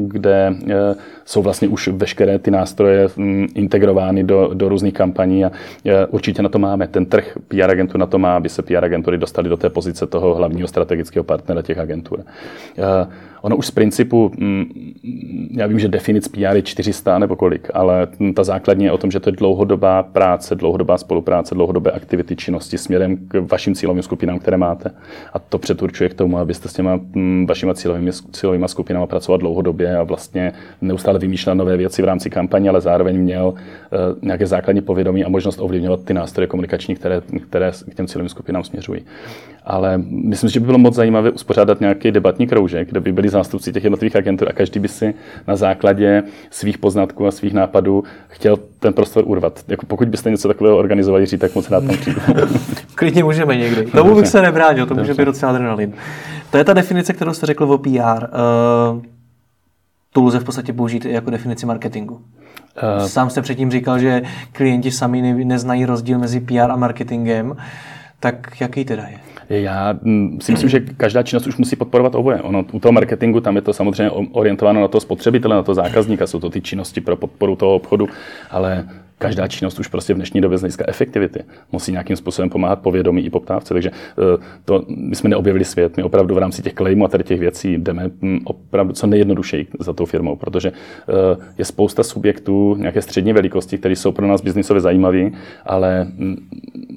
[0.01, 3.07] kde eh, jsou vlastně už veškeré ty nástroje
[3.55, 5.51] integrovány do, do různých kampaní a
[6.09, 6.87] určitě na to máme.
[6.87, 10.07] Ten trh PR agentur na to má, aby se PR agentury dostali do té pozice
[10.07, 12.23] toho hlavního strategického partnera těch agentur.
[13.41, 14.31] Ono už z principu,
[15.51, 19.11] já vím, že definic PR je 400 nebo kolik, ale ta základní je o tom,
[19.11, 24.39] že to je dlouhodobá práce, dlouhodobá spolupráce, dlouhodobé aktivity, činnosti směrem k vašim cílovým skupinám,
[24.39, 24.91] které máte.
[25.33, 26.99] A to přeturčuje k tomu, abyste s těma
[27.45, 32.69] vašimi cílovými, cílovými skupinami pracovat dlouhodobě a vlastně neustále vymýšlet nové věci v rámci kampaně,
[32.69, 33.53] ale zároveň měl uh,
[34.21, 38.63] nějaké základní povědomí a možnost ovlivňovat ty nástroje komunikační, které, které k těm cílovým skupinám
[38.63, 39.01] směřují.
[39.63, 43.73] Ale myslím, že by bylo moc zajímavé uspořádat nějaký debatní kroužek, kde by byli zástupci
[43.73, 45.13] těch jednotlivých agentur a každý by si
[45.47, 49.63] na základě svých poznatků a svých nápadů chtěl ten prostor urvat.
[49.67, 52.21] Jako pokud byste něco takového organizovali, říct, tak moc rád tam přijdu.
[52.95, 53.85] Klidně můžeme někdy.
[53.85, 55.93] Tomu bych se nebránil, to může být docela adrenalin.
[56.51, 57.89] To je ta definice, kterou jste řekl o PR.
[57.89, 59.07] Uh, eh,
[60.13, 62.15] tu lze v podstatě použít i jako definici marketingu.
[62.15, 67.57] Uh, Sám jste předtím říkal, že klienti sami neznají rozdíl mezi PR a marketingem.
[68.19, 69.19] Tak jaký teda je?
[69.49, 72.41] Já mm, si myslím, že každá činnost už musí podporovat oboje.
[72.41, 76.27] Ono, u toho marketingu tam je to samozřejmě orientováno na toho spotřebitele, na toho zákazníka,
[76.27, 78.07] jsou to ty činnosti pro podporu toho obchodu,
[78.51, 78.85] ale
[79.19, 83.25] každá činnost už prostě v dnešní době z hlediska efektivity musí nějakým způsobem pomáhat povědomí
[83.25, 83.73] i poptávce.
[83.73, 87.23] Takže eh, to, my jsme neobjevili svět, my opravdu v rámci těch klejmů a tady
[87.23, 92.75] těch věcí jdeme hm, opravdu co nejjednodušeji za tou firmou, protože eh, je spousta subjektů
[92.75, 95.29] nějaké střední velikosti, které jsou pro nás biznisově zajímavé,
[95.65, 96.35] ale hm,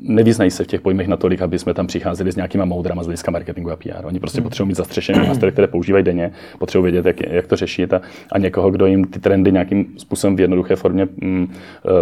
[0.03, 3.31] nevyznají se v těch pojmech natolik, aby jsme tam přicházeli s nějakýma moudrama z hlediska
[3.31, 4.05] marketingu a PR.
[4.05, 4.45] Oni prostě hmm.
[4.45, 8.01] potřebují mít zastřešené nástroje, které používají denně, potřebují vědět, jak, jak to řešit a,
[8.33, 11.53] a někoho, kdo jim ty trendy nějakým způsobem v jednoduché formě mm,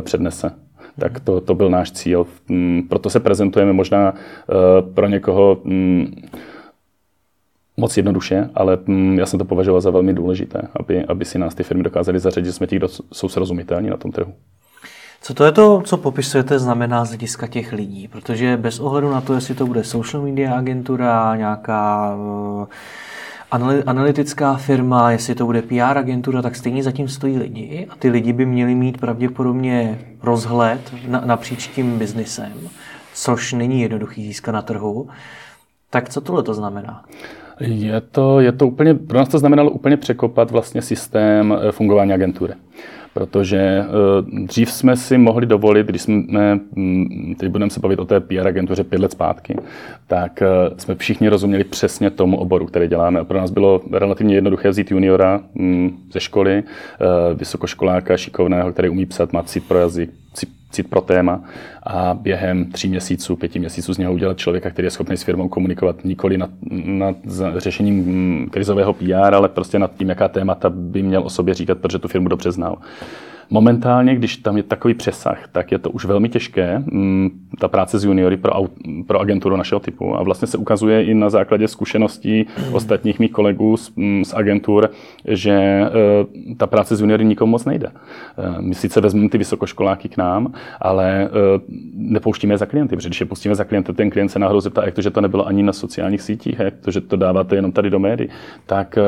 [0.00, 0.50] přednese.
[1.00, 2.26] Tak to, to byl náš cíl.
[2.48, 6.22] Mm, proto se prezentujeme možná uh, pro někoho mm,
[7.76, 11.54] moc jednoduše, ale mm, já jsem to považoval za velmi důležité, aby, aby si nás
[11.54, 14.34] ty firmy dokázaly zařadit, že jsme ti, kdo jsou srozumitelní na tom trhu.
[15.20, 18.08] Co to je to, co popisujete, znamená z hlediska těch lidí?
[18.08, 22.66] Protože bez ohledu na to, jestli to bude social media agentura, nějaká uh,
[23.86, 28.32] analytická firma, jestli to bude PR agentura, tak stejně zatím stojí lidi a ty lidi
[28.32, 32.52] by měli mít pravděpodobně rozhled na, napříč tím biznisem,
[33.14, 35.08] což není jednoduchý získat na trhu.
[35.90, 37.04] Tak co tohle to znamená?
[37.60, 42.12] Je to, je to úplně, pro nás to znamenalo úplně překopat vlastně systém eh, fungování
[42.12, 42.54] agentury
[43.18, 43.86] protože eh,
[44.46, 48.46] dřív jsme si mohli dovolit, když jsme, hm, teď budeme se bavit o té PR
[48.46, 49.56] agentuře pět let zpátky,
[50.06, 53.24] tak eh, jsme všichni rozuměli přesně tomu oboru, který děláme.
[53.24, 56.62] Pro nás bylo relativně jednoduché vzít juniora hm, ze školy,
[57.34, 60.10] vysokoškoláka šikovného, který umí psat, má cit pro jazyk,
[60.82, 61.40] pro téma
[61.82, 65.48] a během tří měsíců, pěti měsíců z něho udělat člověka, který je schopný s firmou
[65.48, 66.50] komunikovat nikoli nad,
[66.84, 67.16] nad
[67.56, 71.78] řešením mm, krizového PR, ale prostě nad tím, jaká témata by měl o sobě říkat,
[71.78, 72.78] protože tu firmu dobře znal.
[73.50, 77.98] Momentálně, když tam je takový přesah, tak je to už velmi těžké, mm, ta práce
[77.98, 78.52] s juniory pro,
[79.06, 80.16] pro agenturu našeho typu.
[80.16, 84.90] A vlastně se ukazuje i na základě zkušeností ostatních mých kolegů z, mm, z agentur,
[85.28, 85.88] že e,
[86.56, 87.86] ta práce s juniory nikomu moc nejde.
[87.86, 91.28] E, my sice vezmeme ty vysokoškoláky k nám, ale e,
[91.94, 94.84] nepouštíme je za klienty, protože když je pustíme za klienty, ten klient se náhodou zeptá,
[94.84, 97.72] jak to, že to nebylo ani na sociálních sítích, jak to, že to dáváte jenom
[97.72, 98.28] tady do médií,
[98.66, 98.98] tak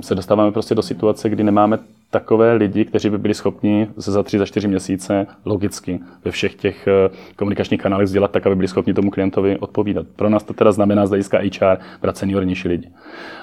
[0.00, 1.78] se dostáváme prostě do situace, kdy nemáme
[2.10, 6.54] takové lidi, kteří by byli schopni se za tři, za čtyři měsíce logicky ve všech
[6.54, 10.06] těch eh, komunikačních kanálech sdělat tak, aby byli schopni tomu klientovi odpovídat.
[10.16, 12.88] Pro nás to teda znamená z hlediska HR brát seniornější lidi.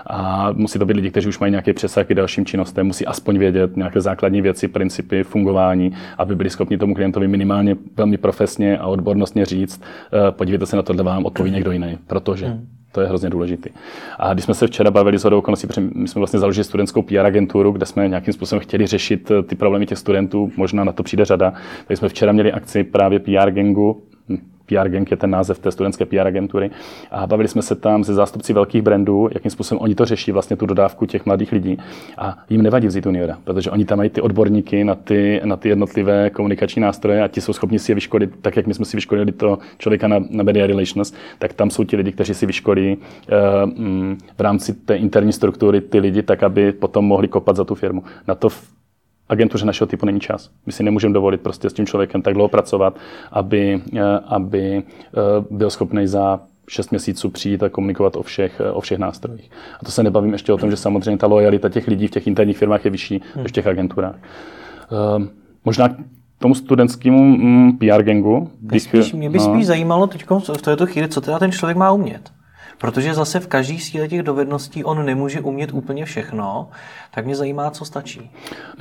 [0.08, 3.38] A musí to být lidi, kteří už mají nějaké přesah k dalším činnostem, musí aspoň
[3.38, 8.88] vědět nějaké základní věci, principy fungování, aby byli schopni tomu klientovi minimálně velmi profesně a
[8.88, 9.82] odbornostně říct,
[10.14, 12.46] eh, podívejte se na to, vám odpoví někdo jiný, protože.
[12.46, 12.83] Hmm.
[12.94, 13.70] To je hrozně důležité.
[14.20, 17.72] A když jsme se včera bavili s okolností, my jsme vlastně založili studentskou PR agenturu,
[17.72, 21.26] kde jsme nějakým způsobem chtěli řešit eh, ty problémy těch studentů, možná na to přijde
[21.26, 21.54] řada.
[21.88, 24.04] Tak jsme včera měli akci právě PR gangu,
[24.74, 26.72] PR Gang je ten název té studentské PR agentury.
[27.12, 30.56] A bavili jsme se tam se zástupci velkých brandů, jakým způsobem oni to řeší, vlastně
[30.56, 31.78] tu dodávku těch mladých lidí.
[32.18, 35.70] A jim nevadí vzít juniora, protože oni tam mají ty odborníky na ty, na ty
[35.70, 38.98] jednotlivé komunikační nástroje a ti jsou schopni si je vyškolit, tak jak my jsme si
[38.98, 42.98] vyškolili to člověka na, na media relations, tak tam jsou ti lidi, kteří si vyškolí
[42.98, 43.72] uh,
[44.38, 48.04] v rámci té interní struktury ty lidi, tak aby potom mohli kopat za tu firmu.
[48.28, 48.50] Na to
[49.30, 50.50] agentuře našeho typu není čas.
[50.66, 52.98] My si nemůžeme dovolit prostě s tím člověkem tak dlouho pracovat,
[53.32, 58.72] aby, eh, aby eh, byl schopný za šest měsíců přijít a komunikovat o všech, eh,
[58.72, 59.52] o všech nástrojích.
[59.80, 62.28] A to se nebavím ještě o tom, že samozřejmě ta lojalita těch lidí v těch
[62.28, 63.44] interních firmách je vyšší hmm.
[63.44, 64.16] než v těch agenturách.
[65.66, 65.96] Možná k
[66.40, 68.52] tomu studentskému mm, PR gangu.
[68.62, 69.44] Mě, spíš, mě by no.
[69.44, 70.26] spíš zajímalo teď
[70.58, 72.32] v této chvíli, co teda ten člověk má umět.
[72.84, 76.70] Protože zase v každý z těch dovedností on nemůže umět úplně všechno,
[77.12, 78.32] tak mě zajímá, co stačí.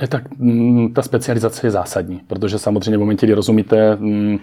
[0.01, 4.39] Ne, tak mm, ta specializace je zásadní, protože samozřejmě v momentě, kdy rozumíte mm,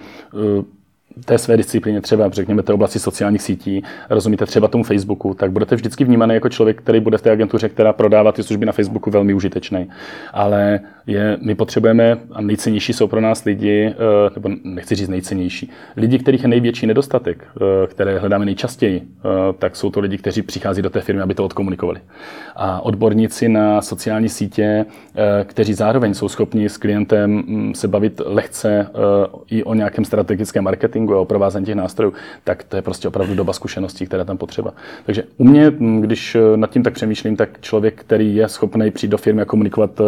[1.24, 5.74] té své disciplíně, třeba řekněme té oblasti sociálních sítí, rozumíte třeba tomu Facebooku, tak budete
[5.74, 9.10] vždycky vnímaný jako člověk, který bude v té agentuře, která prodává ty služby na Facebooku,
[9.10, 9.90] velmi užitečný.
[10.32, 13.94] Ale je, my potřebujeme, a nejcennější jsou pro nás lidi, eh,
[14.34, 19.76] nebo nechci říct nejcennější, lidi, kterých je největší nedostatek, eh, které hledáme nejčastěji, eh, tak
[19.76, 22.00] jsou to lidi, kteří přichází do té firmy, aby to odkomunikovali.
[22.56, 24.86] A odborníci na sociální sítě,
[25.44, 28.86] kteří zároveň jsou schopni s klientem mm, se bavit lehce
[29.50, 32.12] i o nějakém strategickém marketingu a o provázení těch nástrojů,
[32.44, 34.72] tak to je prostě opravdu doba zkušeností, která tam potřeba.
[35.06, 39.10] Takže u mě, mm, když nad tím tak přemýšlím, tak člověk, který je schopný přijít
[39.10, 40.00] do firmy a komunikovat,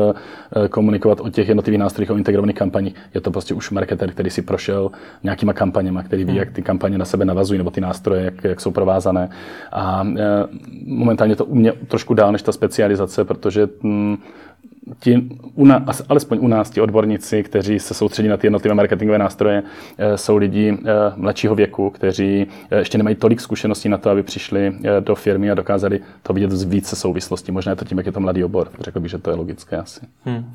[0.71, 2.95] komunikovat komunikovat o těch jednotlivých nástrojích, o integrovaných kampaních.
[3.15, 4.91] Je to prostě už marketer, který si prošel
[5.23, 6.39] nějakýma kampaněma, který ví, hmm.
[6.39, 9.31] jak ty kampaně na sebe navazují, nebo ty nástroje, jak, jak jsou provázané.
[9.73, 10.25] A e,
[10.87, 14.17] momentálně to u mě trošku dál než ta specializace, protože mm,
[15.01, 19.19] ti, u nás, alespoň u nás, ti odborníci, kteří se soustředí na ty jednotlivé marketingové
[19.19, 19.63] nástroje,
[19.99, 20.77] e, jsou lidi e,
[21.17, 22.47] mladšího věku, kteří
[22.79, 26.63] ještě nemají tolik zkušeností na to, aby přišli do firmy a dokázali to vidět z
[26.63, 27.53] více souvislostí.
[27.53, 28.69] Možná je to tím, jak je to mladý obor.
[28.81, 30.01] Řekl bych, že to je logické asi.
[30.25, 30.53] Hmm.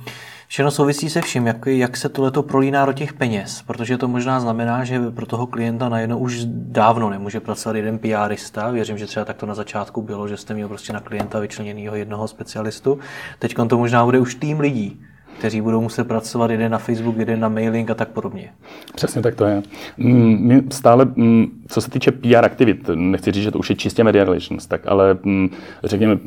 [0.49, 4.39] Všechno souvisí se vším, jak, jak se tohleto prolíná do těch peněz, protože to možná
[4.39, 8.71] znamená, že pro toho klienta najednou už dávno nemůže pracovat jeden PRista.
[8.71, 11.95] Věřím, že třeba tak to na začátku bylo, že jste měl prostě na klienta vyčleněného
[11.95, 12.99] jednoho specialistu.
[13.39, 15.01] Teď to možná bude už tým lidí
[15.38, 18.50] kteří budou muset pracovat jeden na Facebook, jeden na mailing a tak podobně.
[18.95, 19.63] Přesně tak to je.
[19.97, 23.76] Mm, my stále, mm, co se týče PR aktivit, nechci říct, že to už je
[23.76, 25.50] čistě media relations, tak ale mm,
[25.84, 26.17] řekněme,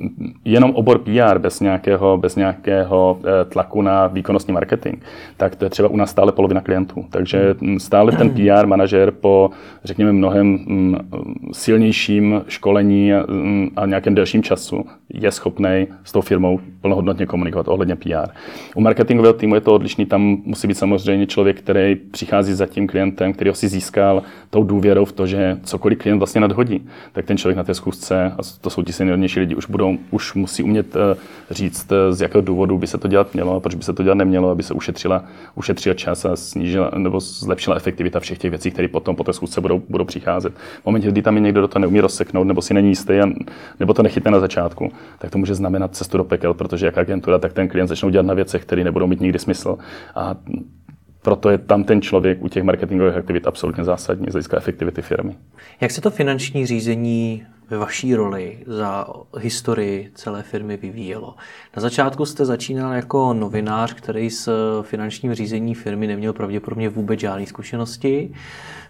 [0.45, 4.97] jenom obor PR bez nějakého, bez nějakého eh, tlaku na výkonnostní marketing,
[5.37, 7.07] tak to je třeba u nás stále polovina klientů.
[7.11, 9.51] Takže stále ten PR manažer po,
[9.85, 10.59] řekněme, mnohem
[11.53, 13.13] silnějším školení
[13.77, 18.31] a nějakém delším času je schopný s tou firmou plnohodnotně komunikovat ohledně PR.
[18.75, 22.87] U marketingového týmu je to odlišný, tam musí být samozřejmě člověk, který přichází za tím
[22.87, 27.25] klientem, který ho si získal tou důvěrou v to, že cokoliv klient vlastně nadhodí, tak
[27.25, 30.63] ten člověk na té schůzce, a to jsou ti seniornější lidi, už, budou, už musí
[30.63, 31.01] umět uh,
[31.51, 34.03] říct, uh, z jakého důvodu by se to dělat mělo a proč by se to
[34.03, 38.71] dělat nemělo, aby se ušetřila, ušetřila čas a snížila nebo zlepšila efektivita všech těch věcí,
[38.71, 40.53] které potom po té schůzce budou, budou přicházet.
[40.83, 43.27] V momentě, kdy tam je někdo, kdo to neumí rozseknout, nebo si není jistý, a,
[43.81, 47.39] nebo to nechytne na začátku, tak to může znamenat cestu do pekel, protože jak agentura,
[47.39, 49.79] tak ten klient začnou dělat na věcech, které nebudou mít nikdy smysl.
[50.15, 50.35] A
[51.23, 55.37] proto je tam ten člověk u těch marketingových aktivit absolutně zásadní z hlediska efektivity firmy.
[55.81, 59.07] Jak se to finanční řízení ve vaší roli za
[59.39, 61.35] historii celé firmy vyvíjelo?
[61.77, 67.47] Na začátku jste začínal jako novinář, který s finančním řízení firmy neměl pravděpodobně vůbec žádné
[67.47, 68.35] zkušenosti.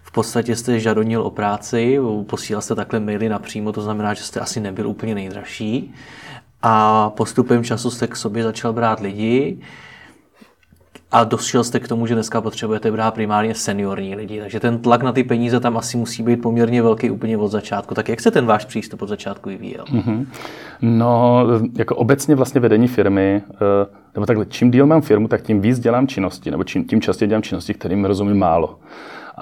[0.03, 1.99] V podstatě jste žadonil o práci,
[2.29, 5.93] posílal jste takhle maily napřímo, to znamená, že jste asi nebyl úplně nejdražší.
[6.61, 9.59] A postupem času jste k sobě začal brát lidi,
[11.11, 14.39] a došel jste k tomu, že dneska potřebujete brát primárně seniorní lidi.
[14.39, 17.95] Takže ten tlak na ty peníze tam asi musí být poměrně velký úplně od začátku.
[17.95, 19.85] Tak jak se ten váš přístup od začátku vyvíjel?
[19.85, 20.25] Mm-hmm.
[20.81, 21.43] No,
[21.77, 25.79] jako obecně vlastně vedení firmy, eh, nebo takhle, čím díl mám firmu, tak tím víc
[25.79, 28.79] dělám činnosti, nebo čím, tím častěji dělám činnosti, kterým rozumím málo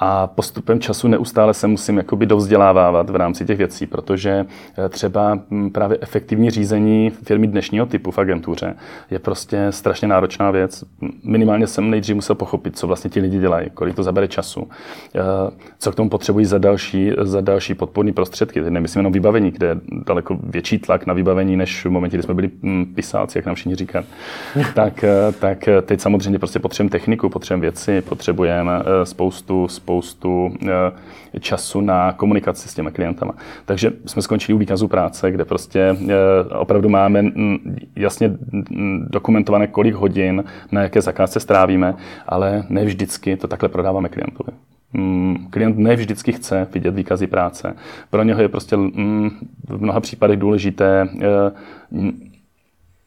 [0.02, 4.46] a postupem času neustále se musím jakoby dovzdělávávat v rámci těch věcí, protože
[4.78, 8.74] eh, třeba hm, právě efektivní řízení firmy dnešního typu v agentuře
[9.10, 10.84] je prostě strašně náročná věc.
[11.24, 14.68] Minimálně jsem nejdřív musel pochopit, co vlastně ti lidi dělají, kolik to zabere času,
[15.14, 15.20] eh,
[15.78, 18.62] co k tomu potřebují za další, za další podporní prostředky.
[18.62, 19.76] Teď nemyslím jenom vybavení, kde je
[20.06, 23.54] daleko větší tlak na vybavení, než v momentě, kdy jsme byli hm, pisáci, jak nám
[23.54, 24.04] všichni říkat.
[24.74, 28.72] tak, eh, tak teď samozřejmě prostě potřebujeme techniku, potřebujeme věci, potřebujeme
[29.04, 33.34] spoustu, spoustu spoustu eh, času na komunikaci s těmi klientama.
[33.64, 39.66] Takže jsme skončili u výkazu práce, kde prostě eh, opravdu máme mm, jasně mm, dokumentované,
[39.66, 41.94] kolik hodin na jaké zakázce strávíme,
[42.26, 44.52] ale ne vždycky to takhle prodáváme klientovi.
[44.92, 47.76] Mm, klient ne vždycky chce vidět výkazy práce.
[48.10, 48.76] Pro něho je prostě
[49.68, 52.20] v mnoha případech důležité eh,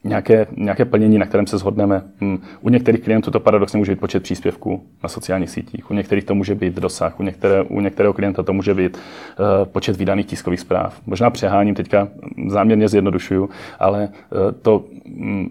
[0.03, 2.01] nějaké, nějaké plnění, na kterém se shodneme.
[2.19, 2.41] Hmm.
[2.61, 6.35] U některých klientů to paradoxně může být počet příspěvků na sociálních sítích, u některých to
[6.35, 10.59] může být dosah, u, některé, u některého klienta to může být uh, počet vydaných tiskových
[10.59, 11.01] zpráv.
[11.05, 12.07] Možná přeháním, teďka
[12.47, 13.49] záměrně zjednodušuju,
[13.79, 14.85] ale uh, to
[15.19, 15.49] um,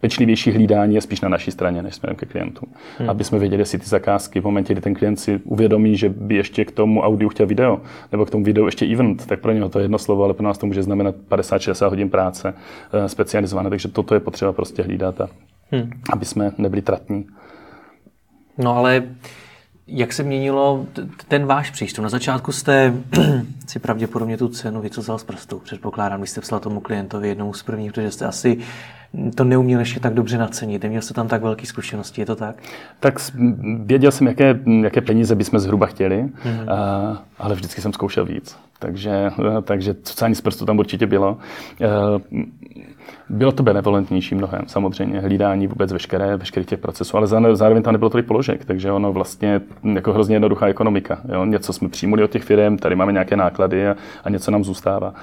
[0.00, 2.68] pečlivější hlídání je spíš na naší straně, než směrem ke klientům.
[2.98, 3.10] Hmm.
[3.10, 6.34] Aby jsme věděli, jestli ty zakázky v momentě, kdy ten klient si uvědomí, že by
[6.34, 7.80] ještě k tomu audiu chtěl video,
[8.12, 10.44] nebo k tomu videu ještě event, tak pro něho to je jedno slovo, ale pro
[10.44, 12.54] nás to může znamenat 50-60 hodin práce
[12.94, 13.70] uh, specializované.
[13.70, 15.28] Takže toto je potřeba prostě hlídat, a,
[15.70, 15.90] hmm.
[16.12, 17.26] aby jsme nebyli tratní.
[18.58, 19.02] No ale
[19.88, 20.86] jak se měnilo
[21.28, 22.02] ten váš přístup?
[22.02, 22.94] Na začátku jste
[23.66, 27.62] si pravděpodobně tu cenu vycuzal z prstu, předpokládám, když jste psal tomu klientovi jednou z
[27.62, 28.58] prvních, protože jste asi
[29.34, 30.82] to neuměl ještě tak dobře nacenit.
[30.82, 32.56] Neměl jste tam tak velké zkušenosti, je to tak?
[33.00, 33.18] Tak
[33.84, 36.72] věděl jsem, jaké, jaké peníze bychom zhruba chtěli, mm-hmm.
[36.72, 38.56] a, ale vždycky jsem zkoušel víc.
[38.78, 39.30] Takže,
[39.62, 41.38] takže cucání z prstu tam určitě bylo.
[43.28, 48.10] Bylo to benevolentnější mnohem, samozřejmě, hlídání vůbec veškeré, veškerých těch procesů, ale zároveň tam nebylo
[48.10, 49.60] tolik položek, takže ono vlastně
[49.94, 51.18] jako hrozně jednoduchá ekonomika.
[51.32, 51.44] Jo?
[51.44, 55.14] Něco jsme přijmuli od těch firm, tady máme nějaké náklady a, a něco nám zůstává.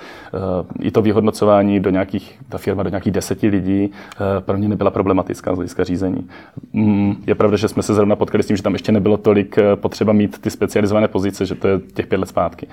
[0.79, 3.91] I to vyhodnocování do nějakých, ta firma do nějakých deseti lidí
[4.39, 6.27] pro mě nebyla problematická z hlediska řízení.
[6.73, 9.55] Mm, je pravda, že jsme se zrovna potkali s tím, že tam ještě nebylo tolik
[9.75, 12.67] potřeba mít ty specializované pozice, že to je těch pět let zpátky.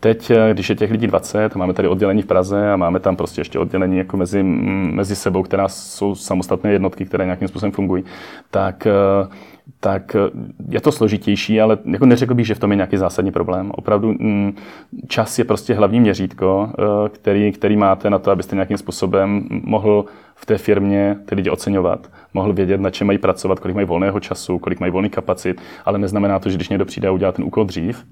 [0.00, 3.40] Teď, když je těch lidí 20, máme tady oddělení v Praze a máme tam prostě
[3.40, 4.42] ještě oddělení jako mezi
[4.72, 8.04] mezi sebou, která jsou samostatné jednotky, které nějakým způsobem fungují,
[8.50, 8.92] tak eh,
[9.80, 10.30] tak eh,
[10.68, 13.70] je to složitější, ale jako neřekl bych, že v tom je nějaký zásadní problém.
[13.74, 14.56] Opravdu mm,
[15.08, 20.04] čas je prostě hlavní měřítko, eh, který, který máte na to, abyste nějakým způsobem mohl
[20.34, 24.20] v té firmě ty lidi oceňovat, mohl vědět, na čem mají pracovat, kolik mají volného
[24.20, 27.44] času, kolik mají volný kapacit, ale neznamená to, že když někdo přijde a udělá ten
[27.44, 28.04] úkol dřív,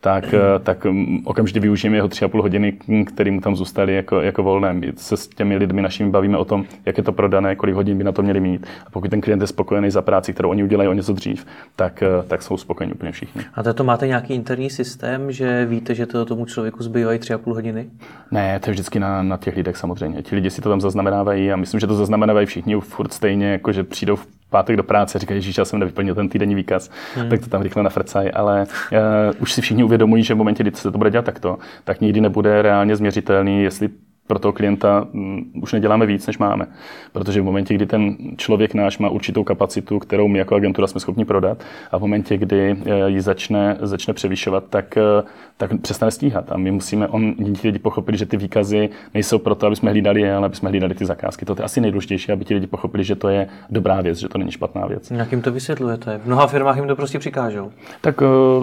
[0.00, 3.94] tak, eh, tak mm, okamžitě využijeme jeho tři a půl hodiny, který mu tam zůstaly
[3.94, 4.72] jako, jako volné.
[4.72, 7.98] My se s těmi lidmi našimi bavíme o tom, jak je to prodané, kolik hodin
[7.98, 8.66] by na to měli mít.
[8.86, 11.46] A pokud ten klient je spokojený za práci, kterou oni udělají o něco dřív,
[11.76, 13.42] tak, eh, tak jsou spokojení úplně všichni.
[13.54, 17.38] A to máte nějaký interní systém, že víte, že to tomu člověku zbývají tři a
[17.38, 17.86] půl hodiny?
[18.30, 20.22] Ne, to je vždycky na, na těch lidech samozřejmě.
[20.22, 23.72] Ti lidi si to tam zaznamenávají a myslím, že to zaznamenávají všichni furt stejně, jako
[23.72, 27.28] že přijdou v pátek do práce, říkají, že já jsem nevyplnil ten týdenní výkaz, hmm.
[27.28, 28.98] tak to tam rychle nafrcají, ale uh,
[29.42, 32.20] už si všichni uvědomují, že v momentě, kdy se to bude dělat takto, tak nikdy
[32.20, 33.88] nebude reálně změřitelný, jestli
[34.26, 36.66] pro toho klienta mm, už neděláme víc, než máme.
[37.12, 41.00] Protože v momentě, kdy ten člověk náš má určitou kapacitu, kterou my jako agentura jsme
[41.00, 45.22] schopni prodat, a v momentě, kdy eh, ji začne, začne převyšovat, tak, eh,
[45.56, 46.52] tak přestane stíhat.
[46.52, 50.20] A my musíme, on, ti lidi pochopili, že ty výkazy nejsou proto, aby jsme hlídali
[50.20, 51.44] je, ale aby jsme hlídali ty zakázky.
[51.44, 54.38] To je asi nejdůležitější, aby ti lidi pochopili, že to je dobrá věc, že to
[54.38, 55.10] není špatná věc.
[55.10, 56.18] Jak jim to vysvětlujete?
[56.18, 57.72] V mnoha firmách jim to prostě přikážou.
[58.00, 58.20] Tak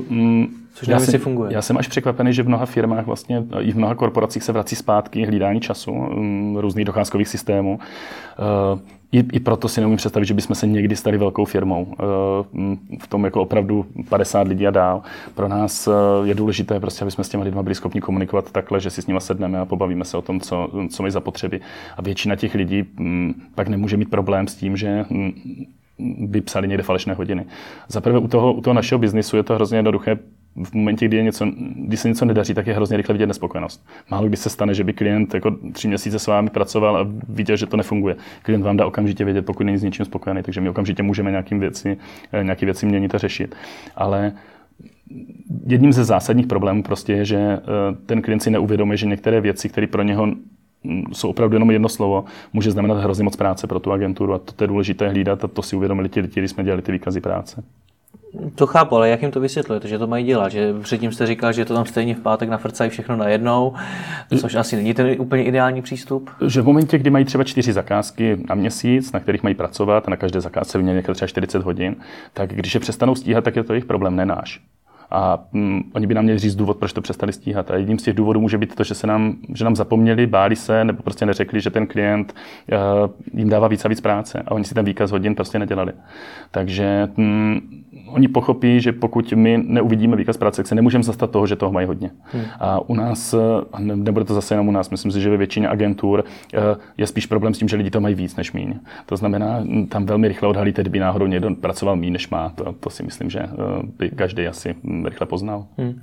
[0.09, 1.53] mm, Což já jsem, funguje.
[1.53, 4.75] Já jsem až překvapený, že v mnoha firmách vlastně i v mnoha korporacích se vrací
[4.75, 7.79] zpátky hlídání času, mm, různých docházkových systémů.
[7.79, 8.79] Eh,
[9.11, 11.87] I, I proto si neumím představit, že bychom se někdy stali velkou firmou.
[11.99, 12.03] Eh,
[12.53, 15.01] mm, v tom jako opravdu 50 lidí a dál.
[15.35, 15.91] Pro nás eh,
[16.23, 19.07] je důležité, prostě, aby jsme s těmi lidmi byli schopni komunikovat takhle, že si s
[19.07, 21.61] nimi sedneme a pobavíme se o tom, co, co mají zapotřeby.
[21.97, 25.05] A většina těch lidí mm, pak nemůže mít problém s tím, že
[25.99, 27.45] by psali někde falešné hodiny.
[27.87, 30.17] Za prvé u toho, u toho našeho biznisu je to hrozně jednoduché
[30.55, 31.45] v momentě, kdy, je něco,
[31.75, 33.85] kdy se něco nedaří, tak je hrozně rychle vidět nespokojenost.
[34.11, 37.57] Málo kdy se stane, že by klient jako tři měsíce s vámi pracoval a viděl,
[37.57, 38.15] že to nefunguje.
[38.41, 41.59] Klient vám dá okamžitě vědět, pokud není s ničím spokojený, takže my okamžitě můžeme nějakým
[41.59, 41.97] věci,
[42.33, 43.55] eh, nějaké věci měnit a řešit.
[43.95, 44.33] Ale
[45.67, 47.59] jedním ze zásadních problémů prostě je, že eh,
[48.05, 51.89] ten klient si neuvědomuje, že některé věci, které pro něho mm, jsou opravdu jenom jedno
[51.89, 55.47] slovo, může znamenat hrozně moc práce pro tu agenturu a to je důležité hlídat a
[55.47, 57.63] to si uvědomili ti lidi, když jsme dělali ty výkazy práce.
[58.55, 60.51] To chápu, ale jak jim to vysvětlujete, že to mají dělat?
[60.51, 63.73] Že předtím jste říkal, že to tam stejně v pátek nafrcají všechno najednou,
[64.41, 66.29] což asi není ten úplně ideální přístup.
[66.47, 70.11] Že v momentě, kdy mají třeba čtyři zakázky na měsíc, na kterých mají pracovat a
[70.11, 71.95] na každé zakázce vymění třeba 40 hodin,
[72.33, 74.61] tak když je přestanou stíhat, tak je to jejich problém, ne náš.
[75.11, 77.71] A mm, oni by nám měli říct důvod, proč to přestali stíhat.
[77.71, 80.55] A jedním z těch důvodů může být to, že se nám, že nám zapomněli, báli
[80.55, 82.35] se, nebo prostě neřekli, že ten klient
[82.71, 84.43] uh, jim dává víc a víc práce.
[84.45, 85.93] A oni si ten výkaz hodin prostě nedělali.
[86.51, 87.82] Takže mm,
[88.13, 91.71] oni pochopí, že pokud my neuvidíme výkaz práce, tak se nemůžeme zastat toho, že toho
[91.71, 92.11] mají hodně.
[92.23, 92.43] Hmm.
[92.59, 93.35] A u nás,
[93.73, 96.59] a nebude to zase jenom u nás, myslím si, že ve většině agentur eh,
[96.97, 98.73] je spíš problém s tím, že lidi to mají víc než míň.
[99.05, 102.49] To znamená, tam velmi rychle odhalíte, kdyby náhodou někdo pracoval míň než má.
[102.55, 103.49] To, to si myslím, že eh,
[103.97, 105.65] by každý asi rychle poznal.
[105.77, 106.01] Hmm.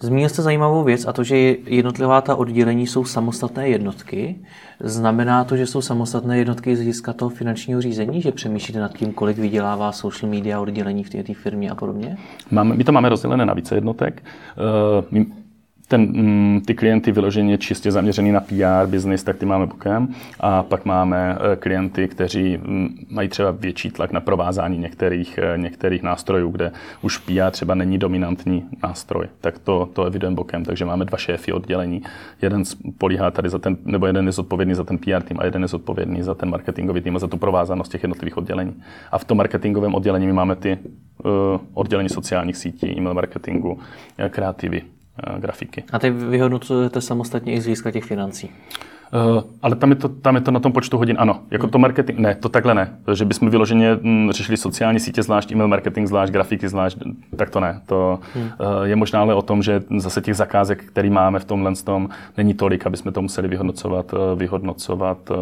[0.00, 1.36] Zmínil jste zajímavou věc a to, že
[1.66, 4.36] jednotlivá ta oddělení jsou samostatné jednotky.
[4.80, 9.12] Znamená to, že jsou samostatné jednotky z hlediska toho finančního řízení, že přemýšlíte nad tím,
[9.12, 12.16] kolik vydělává social media oddělení v té firmě a podobně?
[12.50, 14.22] Máme, my to máme rozdělené na více jednotek.
[15.00, 15.26] Uh, my
[15.92, 20.08] ten, mm, ty klienty vyloženě čistě zaměřený na PR business, tak ty máme bokem.
[20.40, 25.58] A pak máme eh, klienty, kteří mm, mají třeba větší tlak na provázání některých, eh,
[25.58, 26.72] některých nástrojů, kde
[27.02, 29.26] už PR třeba není dominantní nástroj.
[29.40, 30.64] Tak to, to evidujeme bokem.
[30.64, 32.02] Takže máme dva šéfy oddělení.
[32.42, 32.62] Jeden
[32.98, 35.68] políhá tady za ten, nebo jeden je zodpovědný za ten PR tým a jeden je
[35.68, 38.82] zodpovědný za ten marketingový tým a za tu provázanost těch jednotlivých oddělení.
[39.12, 40.78] A v tom marketingovém oddělení my máme ty
[41.24, 41.30] uh,
[41.74, 43.78] oddělení sociálních sítí, e-mail marketingu,
[44.30, 44.82] kreativy,
[45.38, 45.84] grafiky.
[45.92, 48.50] A ty vyhodnocujete samostatně i z hlediska těch financí?
[49.34, 51.40] Uh, ale tam je, to, tam je to na tom počtu hodin, ano.
[51.50, 51.70] Jako hmm.
[51.70, 52.98] to marketing, ne, to takhle ne.
[53.12, 56.98] Že bychom vyloženě hm, řešili sociální sítě zvlášť, e-mail marketing zvlášť, grafiky zvlášť,
[57.36, 57.80] tak to ne.
[57.86, 58.44] To hmm.
[58.44, 62.08] uh, je možná ale o tom, že zase těch zakázek, který máme v tomhle tom,
[62.36, 65.36] není tolik, aby jsme to museli vyhodnocovat, vyhodnocovat uh,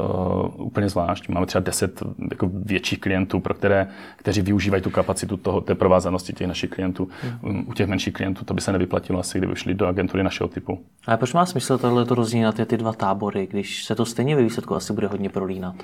[0.00, 1.28] uh, úplně zvlášť.
[1.28, 6.32] Máme třeba 10 jako větších klientů, pro které, kteří využívají tu kapacitu toho, té provázanosti
[6.32, 7.08] těch našich klientů.
[7.42, 7.64] Hmm.
[7.68, 10.78] U těch menších klientů to by se nevyplatilo asi, kdyby šli do agentury našeho typu.
[11.06, 14.36] A proč má smysl tohle to rozdělit ty, ty dva tábory, když se to stejně
[14.36, 15.74] ve výsledku asi bude hodně prolínat?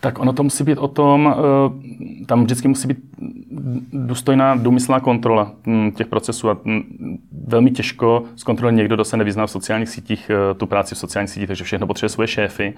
[0.00, 2.98] Tak ono to musí být o tom, eh, tam vždycky musí být
[3.92, 7.13] důstojná, důmyslná kontrola hm, těch procesů a hm,
[7.46, 11.30] velmi těžko zkontroluje někdo, kdo se nevyzná v sociálních sítích, eh, tu práci v sociálních
[11.30, 12.74] sítích, takže všechno potřebuje svoje šéfy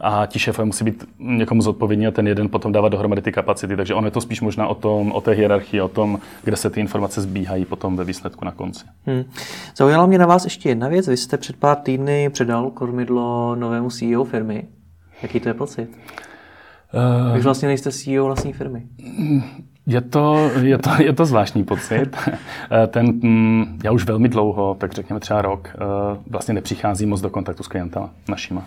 [0.00, 3.76] a ti šéfové musí být někomu zodpovědní a ten jeden potom dávat dohromady ty kapacity,
[3.76, 6.70] takže ono je to spíš možná o tom, o té hierarchii, o tom, kde se
[6.70, 8.84] ty informace zbíhají potom ve výsledku na konci.
[9.06, 9.24] Hmm.
[9.76, 11.08] Zaujala mě na vás ještě jedna věc.
[11.08, 14.64] Vy jste před pár týdny předal kormidlo novému CEO firmy.
[15.22, 15.88] Jaký to je pocit?
[17.28, 18.86] Uh, Vy vlastně nejste CEO vlastní firmy.
[19.86, 22.16] Je to, je to, je to zvláštní pocit.
[22.70, 25.78] Eh, ten, mm, já už velmi dlouho, tak řekněme třeba rok, eh,
[26.30, 28.64] vlastně nepřicházím moc do kontaktu s klientama našima.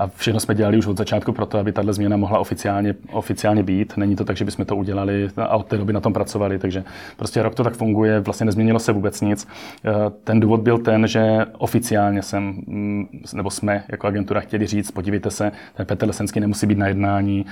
[0.00, 3.62] A všechno jsme dělali už od začátku pro to, aby tahle změna mohla oficiálně, oficiálně
[3.62, 3.96] být.
[3.96, 6.84] Není to tak, že bychom to udělali a od té doby na tom pracovali, takže
[7.16, 9.48] prostě rok to tak funguje, vlastně nezměnilo se vůbec nic.
[9.84, 9.90] Eh,
[10.24, 15.30] ten důvod byl ten, že oficiálně jsem, mm, nebo jsme jako agentura chtěli říct, podívejte
[15.30, 17.46] se, ten Petr Lesenský nemusí být na jednání,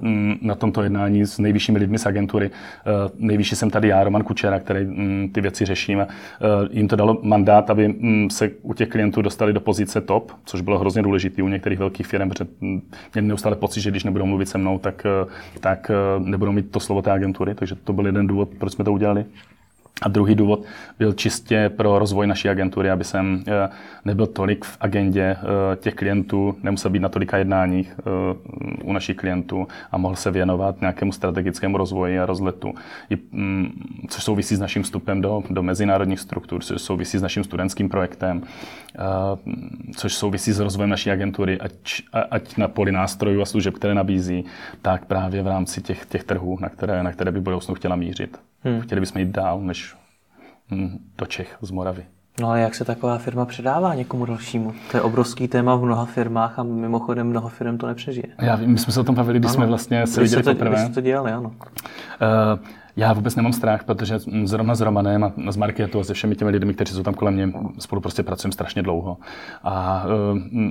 [0.00, 2.50] mm, na tomto jednání s nejvyššími lidmi z agentury.
[2.50, 6.00] Eh, nejvyšší jsem tady já, Roman Kučera, který mm, ty věci řeším.
[6.00, 6.06] Eh,
[6.70, 7.94] jim to dalo mandát, aby
[8.30, 11.78] se u těch klientů dostali do pozice top, což bylo hrozně důležité u některých některých
[11.78, 12.50] velkých firm, protože
[13.14, 15.26] měli neustále pocit, že když nebudou mluvit se mnou, tak, eh,
[15.60, 18.84] tak eh, nebudou mít to slovo té agentury, takže to byl jeden důvod, proč jsme
[18.84, 19.24] to udělali.
[20.02, 20.64] A druhý důvod
[20.98, 23.68] byl čistě pro rozvoj naší agentury, aby jsem eh,
[24.04, 29.16] nebyl tolik v agendě eh, těch klientů, nemusel být na tolika jednáních eh, u našich
[29.16, 32.74] klientů a mohl se věnovat nějakému strategickému rozvoji a rozletu,
[33.32, 37.88] mm, což souvisí s naším vstupem do, do mezinárodních struktur, což souvisí s naším studentským
[37.88, 38.42] projektem,
[39.96, 44.44] což souvisí s rozvojem naší agentury, ať, ať na poli nástrojů a služeb, které nabízí,
[44.82, 48.38] tak právě v rámci těch, těch trhů, na které, na které by budoucnu chtěla mířit.
[48.64, 48.80] Hmm.
[48.80, 49.79] Chtěli bychom jít dál než
[51.18, 52.04] do Čech z Moravy.
[52.40, 54.72] No a jak se taková firma předává někomu dalšímu?
[54.90, 58.26] To je obrovský téma v mnoha firmách a mimochodem mnoho firm to nepřežije.
[58.38, 59.54] Já vím, my jsme se o tom bavili, když ano.
[59.54, 60.82] jsme vlastně se viděli to, poprvé.
[60.82, 61.48] Když to dělali, ano.
[61.48, 62.66] Uh,
[62.96, 66.50] já vůbec nemám strach, protože zrovna s Romanem a s Marketou a se všemi těmi
[66.50, 69.18] lidmi, kteří jsou tam kolem mě, spolu prostě pracujeme strašně dlouho.
[69.62, 70.68] A uh,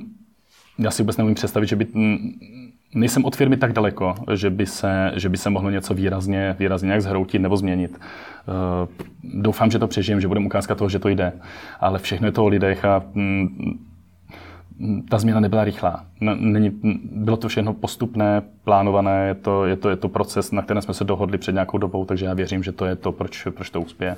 [0.78, 1.86] já si vůbec nemůžu představit, že by
[2.94, 6.86] nejsem od firmy tak daleko, že by se, že by se mohlo něco výrazně, výrazně
[6.86, 8.00] nějak zhroutit nebo změnit.
[8.00, 8.88] Uh,
[9.42, 11.32] doufám, že to přežijem, že budeme ukázka toho, že to jde.
[11.80, 13.78] Ale všechno je to o lidech a mm,
[15.08, 16.04] ta změna nebyla rychlá.
[16.20, 16.80] Není,
[17.12, 20.94] bylo to všechno postupné, plánované, je to, je, to, je to proces, na kterém jsme
[20.94, 23.80] se dohodli před nějakou dobou, takže já věřím, že to je to, proč, proč to
[23.80, 24.16] uspěje.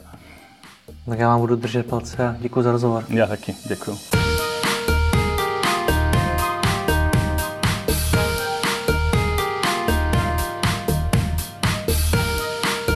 [1.07, 3.05] Tak já vám budu držet palce a děkuji za rozhovor.
[3.09, 3.97] Já taky, děkuji.